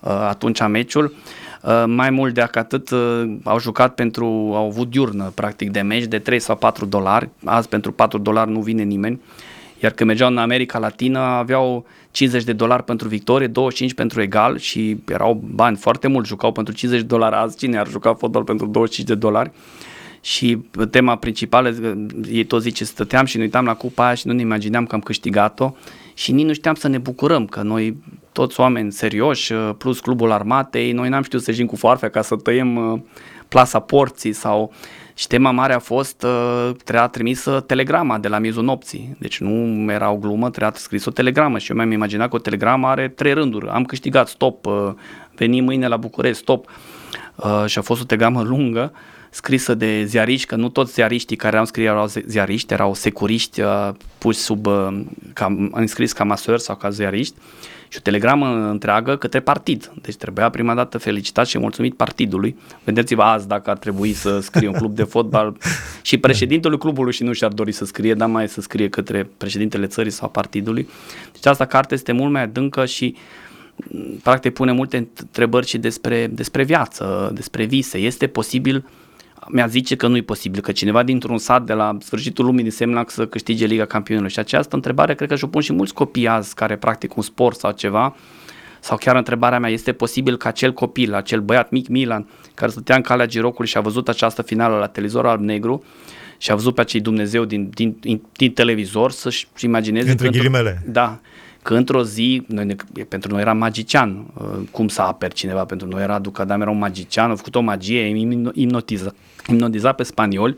uh, 0.00 0.10
atunci 0.28 0.66
meciul. 0.68 1.14
Uh, 1.62 1.84
mai 1.86 2.10
mult 2.10 2.34
de 2.34 2.40
atât 2.40 2.90
uh, 2.90 3.34
au 3.44 3.60
jucat 3.60 3.94
pentru, 3.94 4.24
au 4.54 4.66
avut 4.66 4.90
diurnă 4.90 5.32
practic 5.34 5.70
de 5.70 5.80
meci 5.80 6.04
de 6.04 6.18
3 6.18 6.38
sau 6.40 6.56
4 6.56 6.84
dolari, 6.86 7.28
azi 7.44 7.68
pentru 7.68 7.92
4 7.92 8.18
dolari 8.18 8.50
nu 8.50 8.60
vine 8.60 8.82
nimeni, 8.82 9.20
iar 9.82 9.92
când 9.92 10.08
mergeau 10.08 10.30
în 10.30 10.38
America 10.38 10.78
Latină 10.78 11.18
aveau 11.18 11.86
50 12.10 12.44
de 12.44 12.52
dolari 12.52 12.84
pentru 12.84 13.08
victorie, 13.08 13.46
25 13.46 13.94
pentru 13.94 14.20
egal 14.20 14.58
și 14.58 14.96
erau 15.08 15.42
bani 15.54 15.76
foarte 15.76 16.08
mult, 16.08 16.26
jucau 16.26 16.52
pentru 16.52 16.74
50 16.74 17.00
de 17.00 17.06
dolari 17.14 17.34
azi, 17.34 17.56
cine 17.56 17.78
ar 17.78 17.88
juca 17.88 18.14
fotbal 18.14 18.44
pentru 18.44 18.66
25 18.66 19.08
de 19.08 19.14
dolari? 19.14 19.50
Și 20.20 20.58
tema 20.90 21.16
principală, 21.16 21.74
ei 22.30 22.44
tot 22.44 22.62
zice, 22.62 22.84
stăteam 22.84 23.24
și 23.24 23.36
ne 23.36 23.42
uitam 23.42 23.64
la 23.64 23.74
cupa 23.74 24.04
aia 24.04 24.14
și 24.14 24.26
nu 24.26 24.32
ne 24.32 24.40
imagineam 24.40 24.86
că 24.86 24.94
am 24.94 25.00
câștigat-o 25.00 25.74
și 26.14 26.32
nici 26.32 26.46
nu 26.46 26.52
știam 26.52 26.74
să 26.74 26.88
ne 26.88 26.98
bucurăm, 26.98 27.46
că 27.46 27.62
noi 27.62 27.96
toți 28.32 28.60
oameni 28.60 28.92
serioși, 28.92 29.52
plus 29.52 30.00
clubul 30.00 30.30
armatei, 30.30 30.92
noi 30.92 31.08
n-am 31.08 31.22
știut 31.22 31.42
să 31.42 31.50
ieșim 31.50 31.66
cu 31.66 31.76
foarfea 31.76 32.08
ca 32.08 32.22
să 32.22 32.36
tăiem 32.36 32.76
uh, 32.76 33.00
plasa 33.48 33.80
porții 33.80 34.32
sau... 34.32 34.72
Și 35.14 35.26
tema 35.26 35.50
mare 35.50 35.72
a 35.72 35.78
fost, 35.78 36.22
uh, 36.22 36.70
trebuia 36.84 37.06
trimisă 37.06 37.60
telegrama 37.60 38.18
de 38.18 38.28
la 38.28 38.38
miezul 38.38 38.64
nopții. 38.64 39.16
Deci 39.18 39.40
nu 39.40 39.86
era 39.92 40.10
o 40.10 40.16
glumă, 40.16 40.50
trebuia 40.50 40.72
scris 40.76 41.04
o 41.04 41.10
telegramă 41.10 41.58
și 41.58 41.70
eu 41.70 41.76
mi-am 41.76 41.90
imaginat 41.90 42.28
că 42.28 42.36
o 42.36 42.38
telegramă 42.38 42.86
are 42.86 43.08
trei 43.08 43.32
rânduri. 43.32 43.68
Am 43.68 43.84
câștigat, 43.84 44.28
stop, 44.28 44.66
uh, 44.66 44.92
venim 45.34 45.64
mâine 45.64 45.88
la 45.88 45.96
București, 45.96 46.42
stop. 46.42 46.70
Uh, 47.34 47.64
și 47.66 47.78
a 47.78 47.82
fost 47.82 48.00
o 48.00 48.04
telegramă 48.04 48.42
lungă 48.42 48.92
scrisă 49.30 49.74
de 49.74 50.04
ziariști, 50.04 50.46
că 50.46 50.56
nu 50.56 50.68
toți 50.68 50.92
ziariștii 50.92 51.36
care 51.36 51.56
au 51.56 51.64
scris 51.64 51.86
erau 51.86 52.06
zi- 52.06 52.24
ziariști, 52.26 52.72
erau 52.72 52.94
securiști 52.94 53.60
uh, 53.60 53.88
puși 54.18 54.38
sub, 54.38 54.66
uh, 54.66 55.00
ca, 55.32 55.68
înscris 55.70 56.12
ca 56.12 56.24
masori 56.24 56.60
sau 56.60 56.76
ca 56.76 56.90
ziariști 56.90 57.34
și 57.92 57.98
o 57.98 58.00
telegramă 58.02 58.68
întreagă 58.70 59.16
către 59.16 59.40
partid. 59.40 59.92
Deci 60.02 60.16
trebuia 60.16 60.48
prima 60.48 60.74
dată 60.74 60.98
felicitat 60.98 61.46
și 61.46 61.58
mulțumit 61.58 61.94
partidului. 61.94 62.56
Vedeți-vă 62.84 63.22
azi 63.22 63.48
dacă 63.48 63.70
ar 63.70 63.78
trebui 63.78 64.12
să 64.12 64.40
scrie 64.40 64.68
un 64.68 64.74
club 64.74 64.94
de 64.94 65.02
fotbal 65.02 65.56
și 66.02 66.18
președintelui 66.18 66.78
clubului 66.78 67.12
și 67.12 67.22
nu 67.22 67.32
și-ar 67.32 67.52
dori 67.52 67.72
să 67.72 67.84
scrie, 67.84 68.14
dar 68.14 68.28
mai 68.28 68.48
să 68.48 68.60
scrie 68.60 68.88
către 68.88 69.30
președintele 69.36 69.86
țării 69.86 70.10
sau 70.10 70.28
partidului. 70.28 70.88
Deci 71.32 71.46
asta 71.46 71.64
carte 71.64 71.94
este 71.94 72.12
mult 72.12 72.32
mai 72.32 72.42
adâncă 72.42 72.84
și 72.84 73.16
m, 73.76 74.18
practic 74.22 74.52
pune 74.52 74.72
multe 74.72 74.96
întrebări 74.96 75.66
și 75.66 75.78
despre, 75.78 76.26
despre 76.26 76.64
viață, 76.64 77.30
despre 77.34 77.64
vise. 77.64 77.98
Este 77.98 78.26
posibil 78.26 78.84
mi-a 79.48 79.66
zice 79.66 79.96
că 79.96 80.06
nu 80.06 80.16
e 80.16 80.22
posibil, 80.22 80.60
că 80.60 80.72
cineva 80.72 81.02
dintr-un 81.02 81.38
sat 81.38 81.62
de 81.64 81.72
la 81.72 81.96
sfârșitul 82.00 82.44
lumii 82.44 82.62
din 82.62 82.72
Semnac 82.72 83.10
să 83.10 83.26
câștige 83.26 83.66
Liga 83.66 83.84
Campionilor. 83.84 84.30
Și 84.30 84.38
această 84.38 84.74
întrebare 84.74 85.14
cred 85.14 85.28
că 85.28 85.36
și-o 85.36 85.46
pun 85.46 85.60
și 85.60 85.72
mulți 85.72 85.94
copii 85.94 86.28
azi 86.28 86.54
care 86.54 86.76
practic 86.76 87.16
un 87.16 87.22
sport 87.22 87.58
sau 87.58 87.70
ceva. 87.72 88.16
Sau 88.80 88.96
chiar 88.96 89.16
întrebarea 89.16 89.58
mea, 89.58 89.70
este 89.70 89.92
posibil 89.92 90.36
ca 90.36 90.48
acel 90.48 90.72
copil, 90.72 91.14
acel 91.14 91.40
băiat 91.40 91.70
mic 91.70 91.88
Milan, 91.88 92.28
care 92.54 92.70
stătea 92.70 92.96
în 92.96 93.02
calea 93.02 93.26
girocului 93.26 93.70
și 93.70 93.76
a 93.76 93.80
văzut 93.80 94.08
această 94.08 94.42
finală 94.42 94.76
la 94.76 94.86
televizor 94.86 95.26
alb-negru 95.26 95.84
și 96.38 96.50
a 96.50 96.54
văzut 96.54 96.74
pe 96.74 96.80
acei 96.80 97.00
Dumnezeu 97.00 97.44
din, 97.44 97.70
din, 97.74 97.96
din, 98.00 98.22
din 98.36 98.52
televizor 98.52 99.10
să-și 99.10 99.46
imagineze 99.60 100.10
Între 100.10 100.28
că 100.28 100.34
într-o- 100.36 100.50
ghilimele. 100.50 100.82
da, 100.86 101.20
că 101.62 101.74
într-o 101.74 102.02
zi, 102.02 102.42
noi, 102.46 102.64
ne- 102.64 103.04
pentru 103.04 103.30
noi 103.30 103.40
era 103.40 103.52
magician, 103.52 104.26
uh, 104.34 104.58
cum 104.70 104.88
să 104.88 105.02
aperi 105.02 105.34
cineva, 105.34 105.64
pentru 105.64 105.88
noi 105.88 106.02
era 106.02 106.18
Ducadam, 106.18 106.60
era 106.60 106.70
un 106.70 106.78
magician, 106.78 107.30
a 107.30 107.34
făcut 107.34 107.54
o 107.54 107.60
magie, 107.60 108.12
imno- 108.12 108.54
imnotiza, 108.54 109.14
imnotiza 109.48 109.92
pe 109.92 110.02
spanioli 110.02 110.56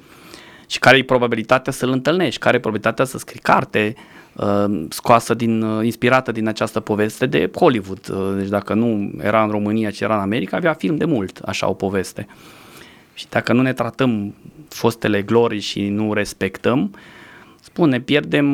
și 0.66 0.78
care 0.78 0.96
e 0.96 1.04
probabilitatea 1.04 1.72
să-l 1.72 1.90
întâlnești, 1.90 2.40
care 2.40 2.56
e 2.56 2.60
probabilitatea 2.60 3.04
să 3.04 3.18
scrii 3.18 3.40
carte 3.40 3.94
uh, 4.32 4.84
scoasă 4.88 5.34
din, 5.34 5.62
uh, 5.62 5.84
inspirată 5.84 6.32
din 6.32 6.48
această 6.48 6.80
poveste 6.80 7.26
de 7.26 7.50
Hollywood. 7.54 8.08
Uh, 8.10 8.34
deci 8.36 8.48
dacă 8.48 8.74
nu 8.74 9.10
era 9.22 9.42
în 9.42 9.50
România, 9.50 9.90
ci 9.90 10.00
era 10.00 10.14
în 10.14 10.20
America, 10.20 10.56
avea 10.56 10.72
film 10.72 10.96
de 10.96 11.04
mult, 11.04 11.38
așa 11.38 11.68
o 11.68 11.72
poveste. 11.72 12.26
Și 13.14 13.26
dacă 13.28 13.52
nu 13.52 13.62
ne 13.62 13.72
tratăm 13.72 14.34
fostele 14.68 15.22
glorii 15.22 15.60
și 15.60 15.88
nu 15.88 16.12
respectăm, 16.12 16.94
spun, 17.74 17.88
ne 17.88 18.00
pierdem, 18.00 18.46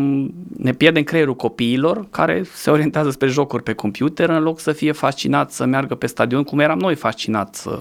ne 0.57 0.73
pierdem 0.73 1.03
creierul 1.03 1.35
copiilor 1.37 2.07
care 2.11 2.43
se 2.55 2.71
orientează 2.71 3.11
spre 3.11 3.29
jocuri 3.29 3.63
pe 3.63 3.73
computer 3.73 4.29
în 4.29 4.43
loc 4.43 4.61
să 4.61 4.73
fie 4.73 4.93
fascinați 4.93 5.57
să 5.57 5.65
meargă 5.65 5.95
pe 5.95 6.07
stadion 6.07 6.43
cum 6.43 6.59
eram 6.59 6.79
noi 6.79 6.95
fascinați 6.95 7.61
să, 7.61 7.81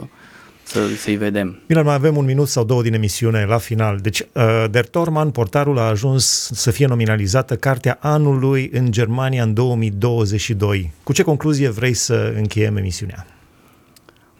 să, 0.63 0.87
să-i 0.97 1.15
vedem. 1.15 1.59
Bine, 1.67 1.81
mai 1.81 1.93
avem 1.93 2.17
un 2.17 2.25
minut 2.25 2.47
sau 2.47 2.63
două 2.63 2.81
din 2.81 2.93
emisiune 2.93 3.45
la 3.45 3.57
final. 3.57 3.97
Deci, 4.01 4.19
uh, 4.19 4.65
Der 4.71 4.87
Torman, 4.87 5.31
portarul 5.31 5.77
a 5.77 5.81
ajuns 5.81 6.49
să 6.53 6.71
fie 6.71 6.85
nominalizată 6.85 7.55
Cartea 7.55 7.97
Anului 8.01 8.69
în 8.73 8.91
Germania 8.91 9.43
în 9.43 9.53
2022. 9.53 10.91
Cu 11.03 11.13
ce 11.13 11.23
concluzie 11.23 11.69
vrei 11.69 11.93
să 11.93 12.33
încheiem 12.35 12.77
emisiunea? 12.77 13.25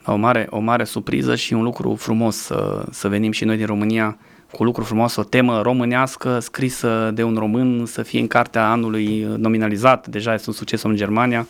O 0.04 0.16
mare, 0.16 0.46
o 0.50 0.58
mare 0.58 0.84
surpriză 0.84 1.34
și 1.34 1.52
un 1.52 1.62
lucru 1.62 1.94
frumos 1.94 2.36
să, 2.36 2.84
să 2.90 3.08
venim 3.08 3.30
și 3.30 3.44
noi 3.44 3.56
din 3.56 3.66
România 3.66 4.18
cu 4.52 4.64
lucru 4.64 4.84
frumos, 4.84 5.16
o 5.16 5.22
temă 5.22 5.60
românească 5.60 6.38
scrisă 6.38 7.10
de 7.14 7.22
un 7.22 7.36
român 7.36 7.86
să 7.86 8.02
fie 8.02 8.20
în 8.20 8.26
cartea 8.26 8.70
anului 8.70 9.26
nominalizat, 9.36 10.06
deja 10.06 10.34
este 10.34 10.48
un 10.48 10.54
succes 10.54 10.82
în 10.82 10.96
Germania. 10.96 11.46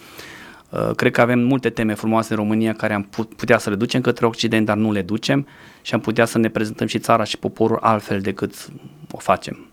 Uh, 0.71 0.91
cred 0.97 1.13
că 1.13 1.21
avem 1.21 1.39
multe 1.39 1.71
teme 1.71 1.95
frumoase 1.95 2.33
în 2.33 2.39
România 2.39 2.75
care 2.75 2.95
am 2.95 3.09
putea 3.37 3.59
să 3.59 3.71
le 3.71 3.77
ducem 3.77 4.01
către 4.01 4.27
Occident, 4.27 4.67
dar 4.67 4.77
nu 4.77 4.93
le 4.93 5.03
ducem 5.03 5.47
și 5.83 5.95
am 5.95 6.01
putea 6.01 6.25
să 6.25 6.39
ne 6.39 6.49
prezentăm 6.49 6.87
și 6.87 6.99
țara 6.99 7.25
și 7.25 7.39
poporul 7.39 7.79
altfel 7.81 8.21
decât 8.21 8.69
o 9.11 9.19
facem. 9.19 9.70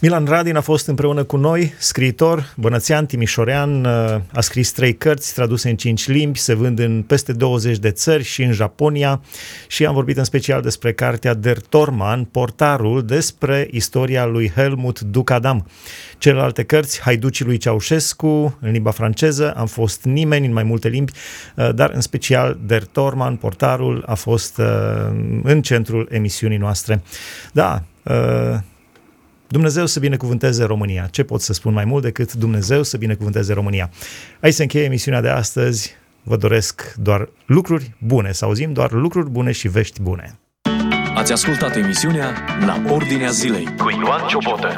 Milan 0.00 0.24
Radin 0.24 0.56
a 0.56 0.60
fost 0.60 0.86
împreună 0.86 1.24
cu 1.24 1.36
noi, 1.36 1.72
scriitor, 1.78 2.52
bănățean, 2.56 3.06
timișorean, 3.06 3.84
uh, 3.84 4.20
a 4.32 4.40
scris 4.40 4.72
trei 4.72 4.94
cărți 4.94 5.34
traduse 5.34 5.70
în 5.70 5.76
cinci 5.76 6.08
limbi, 6.08 6.38
se 6.38 6.54
vând 6.54 6.78
în 6.78 7.02
peste 7.02 7.32
20 7.32 7.78
de 7.78 7.90
țări 7.90 8.22
și 8.22 8.42
în 8.42 8.52
Japonia 8.52 9.20
și 9.68 9.86
am 9.86 9.94
vorbit 9.94 10.16
în 10.16 10.24
special 10.24 10.62
despre 10.62 10.92
cartea 10.92 11.34
Der 11.34 11.60
Torman, 11.60 12.24
portarul 12.24 13.04
despre 13.04 13.68
istoria 13.70 14.26
lui 14.26 14.52
Helmut 14.54 15.00
Ducadam. 15.00 15.66
Celelalte 16.18 16.62
cărți, 16.62 17.00
Haiducii 17.00 17.44
lui 17.44 17.56
Ceaușescu, 17.56 18.58
în 18.60 18.70
limba 18.70 18.90
franceză, 18.90 19.52
am 19.52 19.66
fost 19.66 20.04
nimeni 20.04 20.46
în 20.46 20.52
mai 20.52 20.62
multe 20.62 20.88
limbi, 20.88 21.12
uh, 21.56 21.74
dar 21.74 21.90
în 21.90 22.00
special 22.00 22.58
Der 22.66 22.84
Torman, 22.84 23.36
portarul, 23.36 24.02
a 24.06 24.14
fost 24.14 24.58
uh, 24.58 24.66
în 25.42 25.62
centrul 25.62 26.08
emisiunii 26.10 26.58
noastre. 26.58 27.02
Da, 27.52 27.82
Dumnezeu 29.48 29.86
să 29.86 30.00
binecuvânteze 30.00 30.64
România. 30.64 31.08
Ce 31.10 31.22
pot 31.22 31.40
să 31.40 31.52
spun 31.52 31.72
mai 31.72 31.84
mult 31.84 32.02
decât 32.02 32.32
Dumnezeu 32.32 32.82
să 32.82 32.96
binecuvânteze 32.96 33.52
România? 33.52 33.90
Aici 34.40 34.54
se 34.54 34.62
încheie 34.62 34.84
emisiunea 34.84 35.20
de 35.20 35.28
astăzi. 35.28 35.96
Vă 36.22 36.36
doresc 36.36 36.94
doar 36.96 37.28
lucruri 37.46 37.94
bune, 37.98 38.32
să 38.32 38.44
auzim 38.44 38.72
doar 38.72 38.92
lucruri 38.92 39.30
bune 39.30 39.52
și 39.52 39.68
vești 39.68 40.02
bune. 40.02 40.38
Ați 41.14 41.32
ascultat 41.32 41.76
emisiunea 41.76 42.32
La 42.66 42.82
Ordinea 42.92 43.30
Zilei 43.30 43.64
cu 43.76 43.90
Ioan 43.90 44.28
Ciobotă. 44.28 44.76